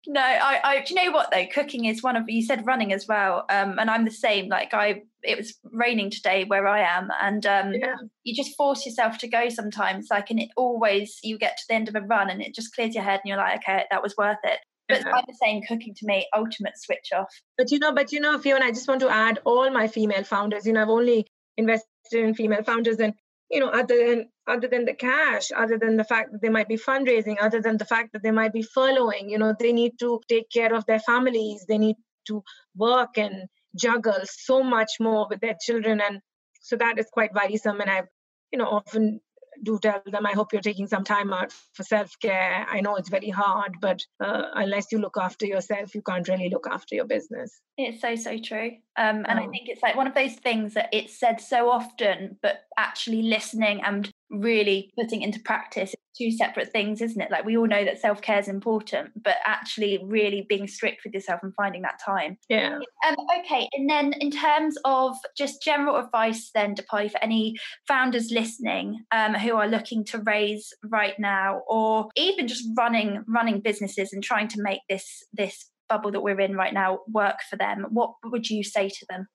no, 0.08 0.22
I, 0.22 0.60
I, 0.64 0.84
do 0.86 0.94
you 0.94 1.04
know 1.04 1.12
what 1.12 1.32
though? 1.32 1.46
Cooking 1.54 1.86
is 1.86 2.02
one 2.02 2.16
of, 2.16 2.24
you 2.28 2.42
said 2.42 2.66
running 2.66 2.94
as 2.94 3.08
well. 3.08 3.46
Um, 3.50 3.78
and 3.80 3.90
I'm 3.90 4.06
the 4.06 4.12
same. 4.12 4.48
Like 4.48 4.74
I, 4.74 5.04
it 5.24 5.38
was 5.38 5.56
raining 5.64 6.10
today 6.10 6.46
where 6.46 6.68
I 6.68 6.82
am. 6.82 7.10
And 7.22 7.46
um, 7.46 7.74
yeah. 7.74 7.96
you 8.24 8.36
just 8.36 8.56
force 8.56 8.86
yourself 8.86 9.18
to 9.20 9.28
go 9.28 9.50
sometimes. 9.50 10.08
Like, 10.10 10.30
and 10.30 10.40
it 10.40 10.50
always, 10.56 11.20
you 11.24 11.38
get 11.38 11.58
to 11.58 11.64
the 11.68 11.76
end 11.76 11.90
of 11.90 11.96
a 11.96 12.02
run 12.02 12.30
and 12.30 12.42
it 12.42 12.56
just 12.56 12.74
clears 12.74 12.96
your 12.96 13.04
head 13.04 13.20
and 13.24 13.30
you're 13.30 13.38
like, 13.38 13.60
okay, 13.60 13.86
that 13.92 14.04
was 14.04 14.16
worth 14.18 14.40
it. 14.44 14.60
But 14.88 15.02
yeah. 15.02 15.22
the 15.28 15.34
same 15.34 15.62
cooking 15.64 15.94
to 15.96 16.06
me, 16.06 16.28
ultimate 16.36 16.78
switch 16.78 17.10
off. 17.14 17.34
But 17.58 17.72
you 17.72 17.80
know, 17.80 17.94
but 17.94 18.12
you 18.12 18.20
know, 18.20 18.38
Fiona, 18.40 18.66
I 18.66 18.72
just 18.72 18.88
want 18.88 19.02
to 19.02 19.10
add 19.10 19.40
all 19.46 19.70
my 19.70 19.88
female 19.88 20.24
founders. 20.24 20.66
You 20.66 20.74
know, 20.74 20.82
I've 20.82 20.90
only 20.90 21.28
invested 21.58 21.88
in 22.14 22.34
female 22.34 22.64
founders, 22.64 23.00
and 23.00 23.14
you 23.52 23.60
know, 23.60 23.68
other 23.68 24.08
than 24.08 24.30
other 24.48 24.68
than 24.68 24.86
the 24.86 24.94
cash, 24.94 25.52
other 25.56 25.78
than 25.78 25.98
the 25.98 26.06
fact 26.06 26.32
that 26.32 26.42
they 26.42 26.50
might 26.50 26.70
be 26.70 26.78
fundraising, 26.78 27.36
other 27.42 27.62
than 27.62 27.78
the 27.78 27.86
fact 27.86 28.14
that 28.14 28.24
they 28.24 28.32
might 28.32 28.54
be 28.54 28.64
furloughing, 28.64 29.30
you 29.30 29.38
know, 29.38 29.54
they 29.60 29.74
need 29.74 30.00
to 30.00 30.22
take 30.30 30.50
care 30.50 30.74
of 30.74 30.86
their 30.86 31.00
families. 31.00 31.66
They 31.68 31.78
need 31.78 31.98
to 32.28 32.44
work 32.76 33.18
and 33.18 33.48
juggle 33.76 34.22
so 34.24 34.64
much 34.64 34.94
more 35.00 35.28
with 35.30 35.42
their 35.42 35.58
children, 35.62 36.00
and 36.02 36.22
so 36.62 36.78
that 36.78 36.98
is 36.98 37.08
quite 37.12 37.34
worrisome. 37.34 37.82
And 37.82 37.90
I've 37.90 38.08
you 38.52 38.60
know 38.60 38.68
often 38.68 39.20
do 39.64 39.80
tell 39.80 40.02
them, 40.06 40.26
I 40.26 40.32
hope 40.32 40.54
you're 40.54 40.62
taking 40.62 40.88
some 40.88 41.04
time 41.04 41.34
out 41.34 41.52
for 41.74 41.84
self 41.84 42.18
care. 42.20 42.66
I 42.70 42.82
know 42.82 42.96
it's 42.96 43.10
very 43.10 43.30
hard, 43.30 43.76
but 43.82 44.06
uh, 44.20 44.44
unless 44.54 44.92
you 44.92 45.00
look 45.00 45.18
after 45.20 45.46
yourself, 45.46 45.96
you 45.96 46.02
can't 46.02 46.28
really 46.28 46.50
look 46.50 46.68
after 46.70 46.96
your 46.96 47.06
business. 47.06 47.62
It's 47.78 48.02
so, 48.02 48.16
so 48.16 48.38
true. 48.38 48.72
Um, 48.98 49.26
and 49.28 49.40
I 49.40 49.48
think 49.48 49.70
it's 49.70 49.84
like 49.84 49.96
one 49.96 50.08
of 50.08 50.16
those 50.16 50.34
things 50.36 50.74
that 50.74 50.90
it's 50.92 51.20
said 51.20 51.40
so 51.40 51.70
often, 51.70 52.38
but 52.42 52.62
actually 52.78 53.22
listening 53.22 53.82
and 53.84 54.10
really 54.30 54.92
putting 55.00 55.22
into 55.22 55.40
practice 55.40 55.96
two 56.18 56.32
separate 56.32 56.72
things 56.72 57.02
isn't 57.02 57.22
it? 57.22 57.32
Like 57.32 57.46
we 57.46 57.58
all 57.58 57.68
know 57.68 57.86
that 57.86 58.00
self-care 58.00 58.40
is 58.40 58.48
important 58.48 59.12
but 59.24 59.36
actually 59.46 60.00
really 60.04 60.46
being 60.50 60.68
strict 60.68 61.02
with 61.04 61.14
yourself 61.14 61.42
and 61.44 61.54
finding 61.56 61.84
that 61.84 62.00
time. 62.04 62.38
Yeah. 62.50 62.80
Um, 63.08 63.16
okay 63.40 63.70
and 63.74 63.90
then 63.90 64.14
in 64.20 64.32
terms 64.32 64.78
of 64.84 65.16
just 65.38 65.62
general 65.62 65.98
advice 65.98 66.50
then 66.54 66.76
Dipali 66.76 67.12
for 67.12 67.24
any 67.24 67.56
founders 67.88 68.32
listening 68.32 69.04
um, 69.12 69.34
who 69.36 69.56
are 69.56 69.68
looking 69.68 70.04
to 70.06 70.20
raise 70.20 70.74
right 70.84 71.18
now 71.20 71.62
or 71.68 72.10
even 72.16 72.48
just 72.48 72.66
running 72.78 73.24
running 73.28 73.62
businesses 73.62 74.12
and 74.14 74.24
trying 74.24 74.48
to 74.50 74.62
make 74.62 74.82
this 74.90 75.24
this 75.34 75.70
bubble 75.90 76.12
that 76.12 76.22
we're 76.22 76.40
in 76.42 76.56
right 76.56 76.74
now 76.74 77.00
work 77.08 77.38
for 77.50 77.56
them 77.56 77.86
what 77.90 78.12
would 78.26 78.50
you 78.50 78.64
say 78.64 78.90
to 78.90 79.06
them? 79.10 79.28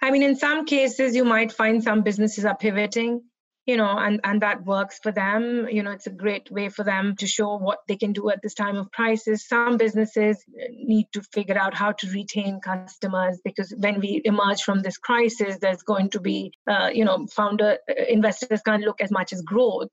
I 0.00 0.10
mean, 0.10 0.22
in 0.22 0.34
some 0.34 0.64
cases, 0.64 1.14
you 1.14 1.24
might 1.24 1.52
find 1.52 1.82
some 1.82 2.00
businesses 2.00 2.46
are 2.46 2.56
pivoting 2.56 3.22
you 3.68 3.76
know 3.76 3.98
and 3.98 4.20
and 4.24 4.40
that 4.40 4.64
works 4.64 4.98
for 5.02 5.12
them. 5.12 5.68
You 5.70 5.82
know 5.82 5.90
it's 5.90 6.06
a 6.06 6.18
great 6.24 6.50
way 6.50 6.70
for 6.70 6.84
them 6.84 7.16
to 7.16 7.26
show 7.26 7.58
what 7.58 7.80
they 7.86 7.96
can 7.96 8.12
do 8.14 8.30
at 8.30 8.40
this 8.42 8.54
time 8.54 8.76
of 8.76 8.90
crisis. 8.90 9.46
Some 9.46 9.76
businesses 9.76 10.42
need 10.72 11.08
to 11.12 11.22
figure 11.34 11.58
out 11.58 11.74
how 11.74 11.92
to 11.92 12.10
retain 12.10 12.60
customers 12.60 13.40
because 13.44 13.74
when 13.78 14.00
we 14.00 14.22
emerge 14.24 14.62
from 14.62 14.80
this 14.80 14.96
crisis 14.96 15.58
there's 15.60 15.82
going 15.82 16.08
to 16.10 16.20
be 16.20 16.52
uh, 16.66 16.88
you 16.92 17.04
know 17.04 17.26
founder 17.26 17.76
uh, 17.90 18.04
investors 18.08 18.62
can't 18.62 18.84
look 18.84 19.02
as 19.02 19.10
much 19.10 19.34
as 19.34 19.42
growth 19.42 19.92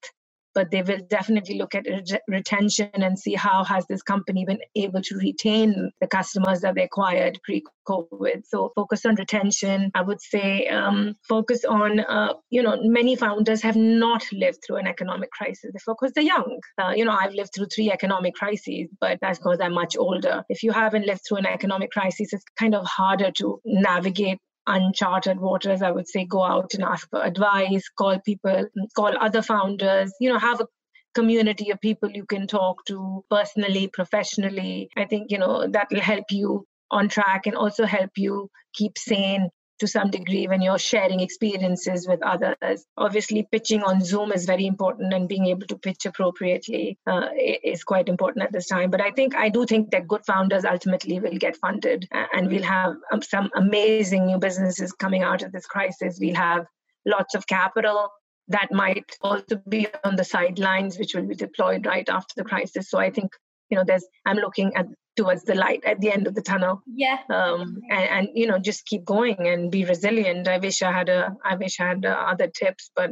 but 0.56 0.72
they 0.72 0.84
will 0.84 1.00
definitely 1.10 1.58
look 1.60 1.76
at 1.76 1.86
retention 2.30 2.90
and 2.94 3.20
see 3.20 3.36
how 3.36 3.64
has 3.66 3.86
this 3.88 4.04
company 4.04 4.46
been 4.46 4.60
able 4.76 5.02
to 5.04 5.18
retain 5.18 5.92
the 6.02 6.08
customers 6.08 6.62
that 6.62 6.76
they 6.76 6.84
acquired 6.84 7.40
pre-covid. 7.44 8.46
So 8.46 8.72
focus 8.76 9.06
on 9.06 9.16
retention. 9.16 9.92
I 9.96 10.04
would 10.04 10.22
say 10.22 10.68
um, 10.70 11.16
focus 11.30 11.66
on 11.66 12.02
uh, 12.02 12.34
you 12.52 12.64
know 12.64 12.78
many 12.84 13.16
founders 13.18 13.62
have 13.64 13.78
not 13.78 14.26
lived 14.34 14.60
through 14.66 14.78
an 14.78 14.88
economic 14.88 15.32
crisis. 15.32 15.72
Because 15.88 16.14
they're 16.14 16.24
young. 16.24 16.60
Uh, 16.82 16.94
you 16.96 17.06
know 17.06 17.12
i've 17.14 17.34
lived 17.34 17.52
through 17.56 17.68
three 17.68 17.92
economic 17.92 18.36
crises 18.36 18.90
but 19.02 19.20
that's 19.22 19.40
because 19.40 19.60
i'm 19.62 19.74
much 19.74 19.98
older. 19.98 20.44
If 20.50 20.64
you 20.64 20.72
haven't 20.72 21.08
lived 21.08 21.22
through 21.28 21.38
an 21.40 21.46
economic 21.48 21.92
crisis 21.92 22.34
it's 22.34 22.46
kind 22.60 22.76
of 22.76 22.86
harder 22.86 23.32
to 23.34 23.62
navigate 23.66 24.40
uncharted 24.68 25.40
waters, 25.40 25.82
I 25.82 25.92
would 25.92 26.08
say 26.08 26.26
go 26.26 26.44
out 26.44 26.74
and 26.74 26.84
ask 26.84 27.10
for 27.10 27.24
advice, 27.24 27.88
call 27.98 28.20
people, 28.20 28.68
call 28.96 29.14
other 29.20 29.42
founders, 29.42 30.14
you 30.20 30.32
know, 30.32 30.40
have 30.40 30.62
a 30.62 30.68
community 31.14 31.72
of 31.72 31.80
people 31.80 32.10
you 32.12 32.26
can 32.26 32.48
talk 32.48 32.86
to 32.86 33.24
personally, 33.30 33.88
professionally. 33.88 34.90
I 34.98 35.06
think, 35.06 35.32
you 35.32 35.38
know, 35.38 35.68
that 35.68 35.88
will 35.92 36.02
help 36.02 36.26
you 36.30 36.66
on 36.92 37.10
track 37.10 37.48
and 37.48 37.56
also 37.56 37.86
help 37.86 38.12
you 38.16 38.50
keep 38.74 38.98
sane 38.98 39.50
to 39.80 39.88
some 39.88 40.10
degree 40.10 40.48
when 40.48 40.62
you're 40.62 40.78
sharing 40.78 41.20
experiences 41.20 42.08
with 42.08 42.22
others. 42.24 42.86
Obviously, 42.98 43.48
pitching 43.52 43.84
on 43.84 44.02
Zoom 44.02 44.32
is 44.32 44.46
very 44.46 44.66
important, 44.66 45.14
and 45.14 45.28
being 45.28 45.48
able 45.48 45.68
to 45.68 45.78
pitch 45.78 46.06
appropriately 46.06 46.98
uh, 47.08 47.30
is 47.64 47.84
quite 47.84 48.10
important 48.10 48.46
at 48.46 48.52
this 48.52 48.68
time. 48.68 48.90
But 48.90 49.02
I 49.02 49.12
think 49.12 49.36
I 49.36 49.50
do 49.50 49.66
think 49.66 49.92
that 49.92 50.08
good 50.08 50.26
founders 50.26 50.66
ultimately 50.66 51.20
will 51.20 51.38
get 51.38 51.58
funded, 51.58 52.08
and 52.12 52.48
we'll 52.48 52.64
have 52.64 52.96
um, 53.12 53.22
some 53.22 53.50
amazing 53.56 54.28
new 54.28 54.40
businesses 54.40 54.92
coming 54.94 55.24
out 55.24 55.44
of 55.44 55.52
this 55.52 55.66
crisis. 55.66 56.18
We'll 56.20 56.36
have 56.36 56.66
lots 57.06 57.36
of 57.36 57.48
capital 57.48 58.10
that 58.48 58.72
might 58.72 59.06
also 59.22 59.62
be 59.68 59.88
on 60.04 60.16
the 60.16 60.24
sidelines, 60.24 61.00
which 61.00 61.16
will 61.16 61.28
be 61.28 61.36
deployed 61.36 61.86
right 61.86 62.08
after 62.08 62.34
the 62.38 62.44
crisis. 62.44 62.90
So 62.90 63.00
I 63.00 63.10
think 63.10 63.32
you 63.70 63.78
know 63.78 63.84
there's 63.86 64.06
i'm 64.26 64.38
looking 64.38 64.76
at 64.76 64.88
towards 65.16 65.44
the 65.44 65.56
light 65.56 65.84
at 65.86 66.00
the 66.02 66.12
end 66.12 66.28
of 66.28 66.36
the 66.36 66.42
tunnel. 66.42 66.82
Yeah. 66.94 67.20
Um 67.30 67.82
and, 67.90 68.10
and 68.10 68.30
you 68.34 68.48
know 68.48 68.60
just 68.60 68.86
keep 68.86 69.06
going 69.06 69.48
and 69.48 69.72
be 69.72 69.86
resilient. 69.86 70.48
I 70.48 70.58
wish 70.58 70.82
i 70.82 70.92
had 70.92 71.10
a 71.10 71.36
i 71.44 71.56
wish 71.56 71.80
i 71.80 71.88
had 71.88 72.06
uh, 72.06 72.10
other 72.10 72.48
tips 72.48 72.92
but 72.96 73.12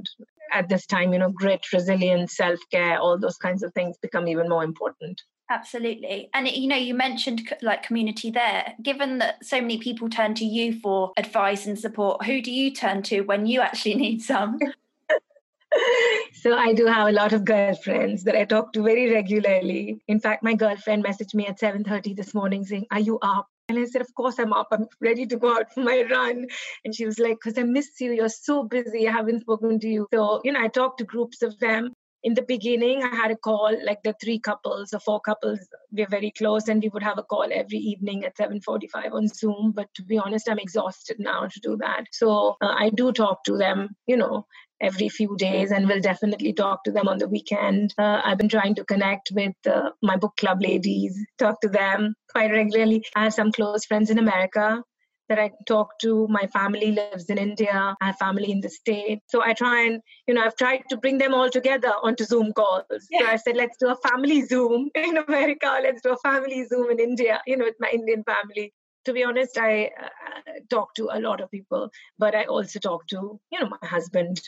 at 0.51 0.69
this 0.69 0.85
time 0.85 1.13
you 1.13 1.19
know 1.19 1.31
grit 1.31 1.65
resilience 1.71 2.35
self-care 2.35 2.99
all 2.99 3.17
those 3.17 3.37
kinds 3.37 3.63
of 3.63 3.73
things 3.73 3.97
become 4.01 4.27
even 4.27 4.49
more 4.49 4.63
important. 4.63 5.21
Absolutely. 5.49 6.29
And 6.33 6.47
you 6.47 6.67
know 6.67 6.75
you 6.75 6.93
mentioned 6.93 7.41
like 7.61 7.83
community 7.83 8.31
there. 8.31 8.73
Given 8.81 9.19
that 9.19 9.45
so 9.45 9.61
many 9.61 9.77
people 9.77 10.09
turn 10.09 10.33
to 10.35 10.45
you 10.45 10.79
for 10.79 11.13
advice 11.17 11.65
and 11.65 11.77
support 11.77 12.25
who 12.25 12.41
do 12.41 12.51
you 12.51 12.71
turn 12.71 13.03
to 13.03 13.21
when 13.21 13.45
you 13.45 13.61
actually 13.61 13.95
need 14.05 14.21
some 14.21 14.59
so 16.33 16.57
I 16.57 16.73
do 16.73 16.85
have 16.85 17.07
a 17.07 17.11
lot 17.11 17.33
of 17.33 17.45
girlfriends 17.45 18.23
that 18.23 18.35
I 18.35 18.45
talk 18.45 18.73
to 18.73 18.83
very 18.83 19.11
regularly. 19.11 20.01
In 20.07 20.19
fact, 20.19 20.43
my 20.43 20.53
girlfriend 20.53 21.03
messaged 21.03 21.33
me 21.33 21.47
at 21.47 21.59
7:30 21.59 22.15
this 22.15 22.33
morning 22.33 22.65
saying, 22.65 22.87
"Are 22.91 22.99
you 22.99 23.19
up?" 23.21 23.47
And 23.69 23.79
I 23.79 23.85
said, 23.85 24.01
Of 24.01 24.13
course 24.13 24.39
I'm 24.39 24.53
up. 24.53 24.67
I'm 24.71 24.87
ready 24.99 25.25
to 25.27 25.37
go 25.37 25.55
out 25.55 25.73
for 25.73 25.81
my 25.81 26.03
run. 26.09 26.47
And 26.83 26.93
she 26.93 27.05
was 27.05 27.17
like, 27.17 27.37
Because 27.41 27.57
I 27.57 27.63
miss 27.63 27.99
you. 28.01 28.11
You're 28.11 28.29
so 28.29 28.63
busy. 28.63 29.07
I 29.07 29.11
haven't 29.11 29.41
spoken 29.41 29.79
to 29.79 29.87
you. 29.87 30.07
So, 30.13 30.41
you 30.43 30.51
know, 30.51 30.61
I 30.61 30.67
talked 30.67 30.97
to 30.97 31.05
groups 31.05 31.41
of 31.41 31.57
them. 31.59 31.93
In 32.23 32.35
the 32.35 32.41
beginning, 32.41 33.03
I 33.03 33.13
had 33.13 33.31
a 33.31 33.35
call, 33.35 33.75
like 33.85 34.01
the 34.01 34.15
three 34.21 34.39
couples 34.39 34.93
or 34.93 34.99
four 34.99 35.19
couples, 35.19 35.59
we're 35.91 36.07
very 36.07 36.31
close, 36.31 36.69
and 36.69 36.81
we 36.81 36.87
would 36.87 37.03
have 37.03 37.17
a 37.17 37.23
call 37.23 37.47
every 37.51 37.79
evening 37.79 38.23
at 38.23 38.37
7:45 38.37 39.13
on 39.13 39.27
Zoom. 39.27 39.73
But 39.75 39.93
to 39.95 40.03
be 40.03 40.17
honest, 40.17 40.49
I'm 40.49 40.59
exhausted 40.59 41.17
now 41.19 41.47
to 41.47 41.59
do 41.59 41.75
that. 41.77 42.05
So 42.11 42.55
uh, 42.61 42.73
I 42.85 42.91
do 42.91 43.11
talk 43.11 43.43
to 43.45 43.57
them, 43.57 43.89
you 44.07 44.15
know, 44.15 44.47
every 44.79 45.09
few 45.09 45.35
days 45.37 45.71
and 45.71 45.87
will 45.87 45.99
definitely 45.99 46.53
talk 46.53 46.85
to 46.85 46.91
them 46.91 47.09
on 47.09 47.17
the 47.17 47.27
weekend. 47.27 47.93
Uh, 47.97 48.21
I've 48.23 48.37
been 48.37 48.49
trying 48.49 48.75
to 48.75 48.85
connect 48.85 49.31
with 49.33 49.55
uh, 49.65 49.91
my 50.01 50.15
book 50.15 50.37
club 50.37 50.61
ladies, 50.61 51.19
talk 51.37 51.59
to 51.61 51.69
them 51.69 52.15
quite 52.31 52.51
regularly. 52.51 53.03
I 53.15 53.25
have 53.25 53.33
some 53.33 53.51
close 53.51 53.85
friends 53.85 54.09
in 54.09 54.17
America 54.17 54.83
that 55.29 55.39
I 55.39 55.51
talk 55.67 55.99
to. 55.99 56.27
My 56.29 56.47
family 56.47 56.91
lives 56.91 57.29
in 57.29 57.37
India. 57.37 57.95
I 58.01 58.05
have 58.05 58.17
family 58.17 58.51
in 58.51 58.61
the 58.61 58.69
state. 58.69 59.19
So 59.27 59.41
I 59.41 59.53
try 59.53 59.85
and, 59.85 60.01
you 60.27 60.33
know, 60.33 60.43
I've 60.43 60.55
tried 60.55 60.83
to 60.89 60.97
bring 60.97 61.17
them 61.17 61.33
all 61.33 61.49
together 61.49 61.93
onto 62.01 62.23
Zoom 62.25 62.53
calls. 62.53 62.83
Yeah. 63.09 63.19
So 63.19 63.25
I 63.27 63.35
said, 63.37 63.55
let's 63.55 63.77
do 63.77 63.89
a 63.89 64.09
family 64.09 64.41
Zoom 64.41 64.89
in 64.95 65.17
America. 65.17 65.79
Let's 65.81 66.01
do 66.01 66.13
a 66.13 66.17
family 66.17 66.65
Zoom 66.65 66.91
in 66.91 66.99
India, 66.99 67.41
you 67.47 67.57
know, 67.57 67.65
with 67.65 67.75
my 67.79 67.89
Indian 67.89 68.23
family 68.23 68.73
to 69.05 69.13
be 69.13 69.23
honest, 69.23 69.57
I 69.57 69.91
uh, 70.01 70.51
talk 70.69 70.93
to 70.95 71.09
a 71.11 71.19
lot 71.19 71.41
of 71.41 71.51
people, 71.51 71.89
but 72.17 72.35
I 72.35 72.45
also 72.45 72.79
talk 72.79 73.07
to, 73.07 73.39
you 73.51 73.59
know, 73.59 73.69
my 73.69 73.87
husband, 73.87 74.39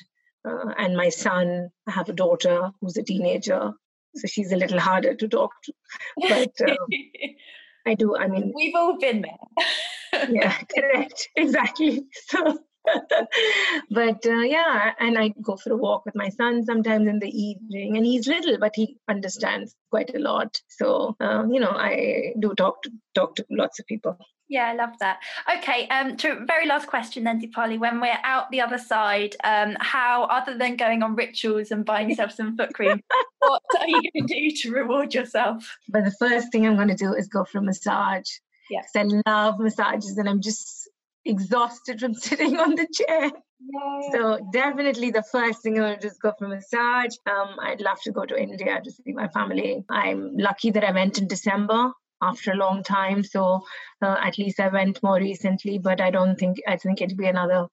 uh, 0.47 0.73
and 0.77 0.95
my 0.95 1.09
son, 1.09 1.69
I 1.87 1.91
have 1.91 2.09
a 2.09 2.13
daughter 2.13 2.71
who's 2.79 2.97
a 2.97 3.03
teenager, 3.03 3.71
so 4.15 4.27
she's 4.27 4.51
a 4.51 4.57
little 4.57 4.79
harder 4.79 5.15
to 5.15 5.27
talk 5.27 5.51
to. 5.63 5.73
But 6.29 6.69
um, 6.69 6.87
I 7.85 7.93
do. 7.95 8.15
I 8.17 8.27
mean, 8.27 8.51
we've 8.55 8.75
all 8.75 8.97
been 8.99 9.23
there. 9.23 10.27
yeah, 10.29 10.57
correct. 10.75 11.29
Exactly. 11.35 12.05
So, 12.27 12.59
but 13.89 14.25
uh, 14.25 14.41
yeah, 14.41 14.93
and 14.99 15.17
I 15.17 15.33
go 15.41 15.57
for 15.57 15.73
a 15.73 15.77
walk 15.77 16.05
with 16.05 16.15
my 16.15 16.29
son 16.29 16.65
sometimes 16.65 17.07
in 17.07 17.19
the 17.19 17.29
evening, 17.29 17.97
and 17.97 18.05
he's 18.05 18.27
little, 18.27 18.57
but 18.59 18.73
he 18.75 18.97
understands 19.07 19.75
quite 19.89 20.13
a 20.15 20.19
lot. 20.19 20.59
So, 20.69 21.15
um, 21.19 21.51
you 21.51 21.59
know, 21.59 21.71
I 21.71 22.33
do 22.39 22.53
talk 22.55 22.83
to 22.83 22.91
talk 23.13 23.35
to 23.35 23.45
lots 23.49 23.79
of 23.79 23.85
people. 23.85 24.17
Yeah, 24.47 24.67
I 24.67 24.75
love 24.75 24.91
that. 24.99 25.19
Okay, 25.57 25.87
um, 25.87 26.17
to 26.17 26.45
very 26.45 26.67
last 26.67 26.87
question 26.87 27.23
then, 27.23 27.41
Dipali. 27.41 27.79
When 27.79 27.99
we're 27.99 28.19
out 28.23 28.51
the 28.51 28.61
other 28.61 28.77
side, 28.77 29.35
um, 29.43 29.75
how, 29.79 30.25
other 30.25 30.55
than 30.55 30.75
going 30.75 31.01
on 31.01 31.15
rituals 31.15 31.71
and 31.71 31.83
buying 31.83 32.09
yourself 32.09 32.31
some 32.31 32.55
foot 32.55 32.73
cream, 32.73 33.01
what 33.39 33.61
are 33.79 33.87
you 33.87 34.01
going 34.13 34.27
to 34.27 34.33
do 34.33 34.51
to 34.51 34.71
reward 34.71 35.15
yourself? 35.15 35.75
But 35.89 36.05
the 36.05 36.15
first 36.19 36.51
thing 36.51 36.67
I'm 36.67 36.75
going 36.75 36.89
to 36.89 36.95
do 36.95 37.13
is 37.13 37.27
go 37.27 37.43
for 37.43 37.57
a 37.57 37.61
massage. 37.61 38.29
Yes. 38.69 38.91
I 38.95 39.03
love 39.27 39.59
massages 39.59 40.17
and 40.17 40.29
I'm 40.29 40.41
just 40.41 40.84
exhausted 41.25 41.99
from 41.99 42.13
sitting 42.27 42.57
on 42.57 42.75
the 42.75 42.87
chair. 42.93 43.31
Yeah. 43.59 44.11
So 44.11 44.49
definitely 44.51 45.11
the 45.11 45.23
first 45.23 45.63
thing 45.63 45.75
I'm 45.77 45.83
going 45.83 45.95
to 45.95 46.01
just 46.01 46.21
go 46.21 46.33
for 46.37 46.47
massage. 46.47 47.15
Um, 47.25 47.55
I'd 47.59 47.81
love 47.81 47.99
to 48.03 48.11
go 48.11 48.25
to 48.25 48.39
India 48.39 48.81
to 48.83 48.91
see 48.91 49.13
my 49.13 49.27
family. 49.29 49.83
I'm 49.89 50.37
lucky 50.37 50.71
that 50.71 50.83
I 50.83 50.91
went 50.91 51.17
in 51.17 51.27
December 51.27 51.91
after 52.21 52.51
a 52.51 52.55
long 52.55 52.83
time. 52.83 53.23
So 53.23 53.63
uh, 54.01 54.17
at 54.21 54.37
least 54.37 54.59
I 54.59 54.67
went 54.67 55.01
more 55.03 55.17
recently, 55.17 55.77
but 55.77 56.01
I 56.01 56.11
don't 56.11 56.37
think 56.37 56.57
I 56.67 56.77
think 56.77 57.01
it'll 57.01 57.17
be 57.17 57.27
another 57.27 57.67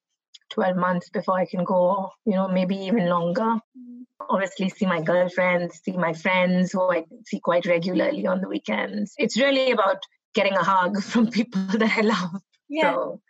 12 0.51 0.77
months 0.77 1.09
before 1.09 1.39
I 1.39 1.47
can 1.47 1.65
go, 1.65 2.11
you 2.25 2.35
know, 2.35 2.49
maybe 2.49 2.77
even 2.77 3.09
longer. 3.09 3.59
Mm. 3.77 4.05
Obviously, 4.29 4.69
see 4.69 4.87
my 4.87 5.01
girlfriends, 5.01 5.81
see 5.83 5.93
my 5.93 6.13
friends 6.13 6.73
who 6.73 6.91
I 6.91 7.05
see 7.27 7.41
quite 7.41 7.67
regularly 7.67 8.27
on 8.27 8.41
the 8.41 8.49
weekends. 8.49 9.15
It's 9.19 9.39
really 9.39 9.73
about 9.73 10.03
getting 10.35 10.55
a 10.55 10.63
hug 10.63 11.03
from 11.11 11.31
people 11.31 11.63
that 11.67 11.99
I 11.99 12.03
love. 12.03 12.43
Yeah. 12.69 12.93
So 12.93 13.21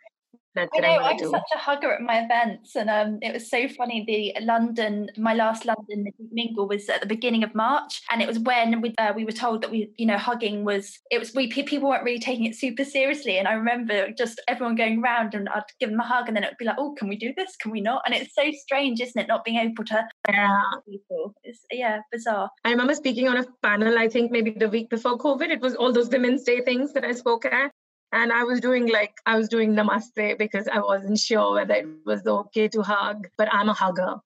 I 0.55 0.79
know 0.79 0.87
I'm, 0.87 1.13
I'm 1.13 1.29
such 1.29 1.49
a 1.55 1.57
hugger 1.57 1.91
at 1.91 2.01
my 2.01 2.19
events, 2.19 2.75
and 2.75 2.89
um, 2.89 3.19
it 3.21 3.33
was 3.33 3.49
so 3.49 3.67
funny. 3.67 4.03
The 4.05 4.43
London, 4.43 5.09
my 5.17 5.33
last 5.33 5.65
London 5.65 6.07
mingle 6.31 6.67
was 6.67 6.89
at 6.89 7.01
the 7.01 7.07
beginning 7.07 7.43
of 7.43 7.55
March, 7.55 8.01
and 8.11 8.21
it 8.21 8.27
was 8.27 8.39
when 8.39 8.81
we 8.81 8.93
uh, 8.97 9.13
we 9.15 9.25
were 9.25 9.31
told 9.31 9.63
that 9.63 9.71
we, 9.71 9.91
you 9.97 10.05
know, 10.05 10.17
hugging 10.17 10.63
was 10.63 10.99
it 11.09 11.19
was 11.19 11.33
we 11.33 11.47
people 11.47 11.89
weren't 11.89 12.03
really 12.03 12.19
taking 12.19 12.45
it 12.45 12.55
super 12.55 12.83
seriously, 12.83 13.37
and 13.37 13.47
I 13.47 13.53
remember 13.53 14.11
just 14.11 14.41
everyone 14.47 14.75
going 14.75 15.01
around, 15.03 15.33
and 15.33 15.49
I'd 15.49 15.63
give 15.79 15.89
them 15.89 15.99
a 15.99 16.03
hug, 16.03 16.27
and 16.27 16.37
then 16.37 16.43
it'd 16.43 16.57
be 16.57 16.65
like, 16.65 16.77
oh, 16.77 16.93
can 16.93 17.07
we 17.07 17.15
do 17.17 17.33
this? 17.35 17.55
Can 17.55 17.71
we 17.71 17.81
not? 17.81 18.03
And 18.05 18.13
it's 18.13 18.35
so 18.35 18.43
strange, 18.51 19.01
isn't 19.01 19.19
it, 19.19 19.27
not 19.27 19.43
being 19.43 19.57
able 19.57 19.83
to 19.85 20.07
yeah 20.29 20.61
people? 20.87 21.33
It's 21.43 21.65
yeah 21.71 21.99
bizarre. 22.11 22.49
I 22.63 22.71
remember 22.71 22.93
speaking 22.93 23.27
on 23.27 23.37
a 23.37 23.45
panel, 23.61 23.97
I 23.97 24.07
think 24.07 24.31
maybe 24.31 24.51
the 24.51 24.69
week 24.69 24.89
before 24.89 25.17
COVID. 25.17 25.49
It 25.49 25.61
was 25.61 25.75
all 25.75 25.91
those 25.91 26.09
Women's 26.09 26.43
Day 26.43 26.61
things 26.61 26.93
that 26.93 27.03
I 27.03 27.11
spoke 27.13 27.45
at, 27.45 27.71
and 28.13 28.31
I 28.31 28.43
was 28.43 28.61
doing 28.61 28.87
like 28.89 29.15
I 29.25 29.35
was 29.37 29.49
doing 29.49 29.73
namaste 29.75 30.37
because 30.37 30.67
I 30.67 30.79
wasn't 30.79 31.17
sure 31.17 31.55
whether 31.55 31.73
it 31.73 31.87
was 32.05 32.25
okay 32.25 32.67
to 32.67 32.83
hug, 32.83 33.27
but 33.37 33.51
I'm 33.51 33.69
a 33.69 33.73
hugger. 33.73 34.17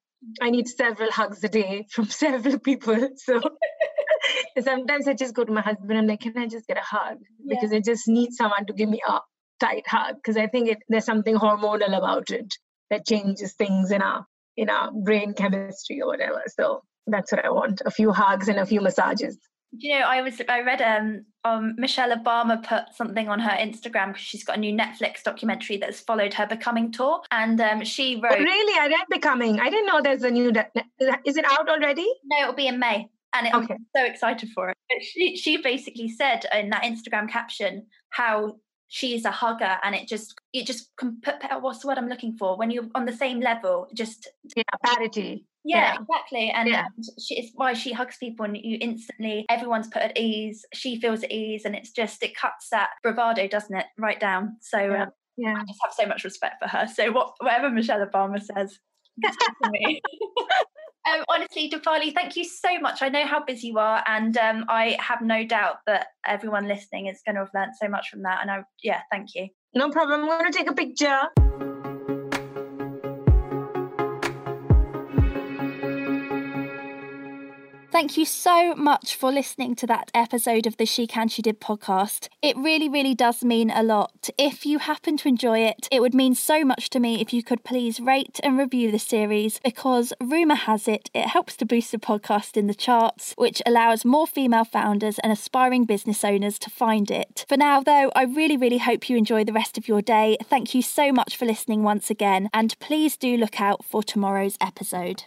I 0.42 0.50
need 0.50 0.68
several 0.68 1.10
hugs 1.10 1.42
a 1.42 1.48
day 1.48 1.86
from 1.90 2.06
several 2.24 2.58
people. 2.58 3.08
So 3.16 3.40
sometimes 4.60 5.08
I 5.08 5.14
just 5.14 5.34
go 5.34 5.44
to 5.44 5.52
my 5.52 5.62
husband 5.62 5.90
and 5.90 6.00
I'm 6.00 6.06
like, 6.06 6.20
can 6.20 6.36
I 6.36 6.46
just 6.46 6.66
get 6.66 6.76
a 6.76 6.82
hug? 6.82 7.18
Yeah. 7.42 7.54
Because 7.54 7.72
I 7.72 7.80
just 7.80 8.08
need 8.08 8.32
someone 8.32 8.66
to 8.66 8.74
give 8.74 8.90
me 8.90 9.00
a 9.08 9.20
tight 9.58 9.86
hug 9.86 10.16
because 10.16 10.36
I 10.36 10.48
think 10.48 10.68
it, 10.68 10.78
there's 10.88 11.06
something 11.06 11.36
hormonal 11.36 11.96
about 11.96 12.30
it 12.30 12.54
that 12.90 13.06
changes 13.06 13.54
things 13.54 13.90
in 13.90 14.02
our 14.02 14.26
in 14.56 14.68
our 14.68 14.92
brain 14.92 15.32
chemistry 15.32 16.02
or 16.02 16.08
whatever. 16.08 16.42
So 16.48 16.82
that's 17.06 17.32
what 17.32 17.42
I 17.42 17.50
want: 17.50 17.80
a 17.86 17.90
few 17.90 18.12
hugs 18.12 18.48
and 18.48 18.58
a 18.58 18.66
few 18.66 18.82
massages 18.82 19.38
you 19.72 19.98
know, 19.98 20.04
I 20.04 20.22
was 20.22 20.40
I 20.48 20.62
read 20.62 20.80
um, 20.80 21.24
um 21.44 21.74
Michelle 21.76 22.16
Obama 22.16 22.62
put 22.62 22.94
something 22.94 23.28
on 23.28 23.38
her 23.38 23.50
Instagram 23.50 24.08
because 24.08 24.22
she's 24.22 24.44
got 24.44 24.56
a 24.56 24.60
new 24.60 24.76
Netflix 24.76 25.22
documentary 25.22 25.76
that's 25.76 26.00
followed 26.00 26.34
her 26.34 26.46
becoming 26.46 26.90
tour, 26.90 27.20
and 27.30 27.60
um, 27.60 27.84
she 27.84 28.16
oh, 28.16 28.20
wrote. 28.22 28.38
Oh, 28.38 28.42
really, 28.42 28.78
I 28.78 28.86
read 28.88 29.06
Becoming. 29.10 29.60
I 29.60 29.70
didn't 29.70 29.86
know 29.86 30.00
there's 30.00 30.22
a 30.22 30.30
new. 30.30 30.50
Is 31.24 31.36
it 31.36 31.44
out 31.44 31.68
already? 31.68 32.08
No, 32.24 32.42
it'll 32.42 32.54
be 32.54 32.66
in 32.66 32.78
May, 32.78 33.08
and 33.34 33.46
it, 33.46 33.54
okay. 33.54 33.74
I'm 33.74 33.86
so 33.94 34.04
excited 34.04 34.50
for 34.54 34.70
it. 34.70 34.76
But 34.88 35.02
she 35.02 35.36
she 35.36 35.58
basically 35.58 36.08
said 36.08 36.44
in 36.54 36.70
that 36.70 36.84
Instagram 36.84 37.28
caption 37.28 37.86
how 38.10 38.56
she's 38.88 39.26
a 39.26 39.30
hugger 39.30 39.76
and 39.82 39.94
it 39.94 40.08
just 40.08 40.34
it 40.54 40.66
just 40.66 40.90
can 40.96 41.20
put 41.20 41.34
what's 41.60 41.80
the 41.80 41.86
word 41.86 41.98
i'm 41.98 42.08
looking 42.08 42.34
for 42.38 42.56
when 42.56 42.70
you're 42.70 42.88
on 42.94 43.04
the 43.04 43.12
same 43.12 43.38
level 43.38 43.86
just 43.94 44.28
yeah 44.56 44.62
parity 44.82 45.44
yeah, 45.68 45.94
yeah, 45.94 46.00
exactly 46.00 46.50
and 46.50 46.68
yeah. 46.68 46.84
she, 47.22 47.38
it's 47.38 47.52
why 47.54 47.74
she 47.74 47.92
hugs 47.92 48.16
people 48.18 48.44
and 48.44 48.56
you 48.56 48.78
instantly 48.80 49.44
everyone's 49.50 49.88
put 49.88 50.02
at 50.02 50.18
ease 50.18 50.64
she 50.72 51.00
feels 51.00 51.22
at 51.22 51.30
ease 51.30 51.64
and 51.64 51.74
it's 51.74 51.90
just 51.90 52.22
it 52.22 52.34
cuts 52.34 52.68
that 52.70 52.90
bravado 53.02 53.46
doesn't 53.46 53.76
it 53.76 53.86
right 53.98 54.18
down 54.18 54.56
so 54.60 54.78
yeah, 54.78 55.02
um, 55.02 55.10
yeah. 55.36 55.54
i 55.56 55.64
just 55.66 55.80
have 55.82 55.92
so 55.92 56.06
much 56.06 56.24
respect 56.24 56.54
for 56.60 56.68
her 56.68 56.86
so 56.86 57.12
what, 57.12 57.32
whatever 57.40 57.70
michelle 57.70 58.04
obama 58.04 58.40
says 58.40 58.78
me 59.70 60.00
Um, 61.08 61.24
honestly, 61.28 61.70
Dipali, 61.70 62.12
thank 62.12 62.36
you 62.36 62.44
so 62.44 62.78
much. 62.80 63.00
I 63.02 63.08
know 63.08 63.26
how 63.26 63.42
busy 63.42 63.68
you 63.68 63.78
are, 63.78 64.02
and 64.06 64.36
um, 64.36 64.66
I 64.68 64.96
have 65.00 65.22
no 65.22 65.42
doubt 65.44 65.76
that 65.86 66.08
everyone 66.26 66.68
listening 66.68 67.06
is 67.06 67.22
going 67.24 67.36
to 67.36 67.42
have 67.42 67.50
learned 67.54 67.72
so 67.80 67.88
much 67.88 68.10
from 68.10 68.22
that. 68.24 68.40
And 68.42 68.50
I, 68.50 68.62
yeah, 68.82 69.00
thank 69.10 69.34
you. 69.34 69.48
No 69.74 69.90
problem. 69.90 70.22
I'm 70.22 70.26
going 70.26 70.52
to 70.52 70.58
take 70.58 70.70
a 70.70 70.74
picture. 70.74 71.77
Thank 77.90 78.18
you 78.18 78.26
so 78.26 78.74
much 78.74 79.16
for 79.16 79.32
listening 79.32 79.74
to 79.76 79.86
that 79.86 80.10
episode 80.12 80.66
of 80.66 80.76
the 80.76 80.84
She 80.84 81.06
Can 81.06 81.28
She 81.28 81.40
Did 81.40 81.58
podcast. 81.58 82.28
It 82.42 82.54
really, 82.54 82.86
really 82.86 83.14
does 83.14 83.42
mean 83.42 83.70
a 83.70 83.82
lot. 83.82 84.28
If 84.36 84.66
you 84.66 84.78
happen 84.78 85.16
to 85.16 85.28
enjoy 85.28 85.60
it, 85.60 85.88
it 85.90 86.00
would 86.00 86.12
mean 86.12 86.34
so 86.34 86.66
much 86.66 86.90
to 86.90 87.00
me 87.00 87.22
if 87.22 87.32
you 87.32 87.42
could 87.42 87.64
please 87.64 87.98
rate 87.98 88.40
and 88.42 88.58
review 88.58 88.90
the 88.90 88.98
series 88.98 89.58
because 89.64 90.12
rumour 90.20 90.54
has 90.54 90.86
it, 90.86 91.10
it 91.14 91.28
helps 91.28 91.56
to 91.56 91.64
boost 91.64 91.90
the 91.90 91.98
podcast 91.98 92.58
in 92.58 92.66
the 92.66 92.74
charts, 92.74 93.32
which 93.38 93.62
allows 93.64 94.04
more 94.04 94.26
female 94.26 94.64
founders 94.64 95.18
and 95.20 95.32
aspiring 95.32 95.86
business 95.86 96.22
owners 96.22 96.58
to 96.58 96.68
find 96.68 97.10
it. 97.10 97.46
For 97.48 97.56
now, 97.56 97.80
though, 97.80 98.12
I 98.14 98.24
really, 98.24 98.58
really 98.58 98.78
hope 98.78 99.08
you 99.08 99.16
enjoy 99.16 99.44
the 99.44 99.52
rest 99.54 99.78
of 99.78 99.88
your 99.88 100.02
day. 100.02 100.36
Thank 100.44 100.74
you 100.74 100.82
so 100.82 101.10
much 101.10 101.38
for 101.38 101.46
listening 101.46 101.84
once 101.84 102.10
again, 102.10 102.50
and 102.52 102.78
please 102.80 103.16
do 103.16 103.38
look 103.38 103.62
out 103.62 103.82
for 103.82 104.02
tomorrow's 104.02 104.58
episode. 104.60 105.24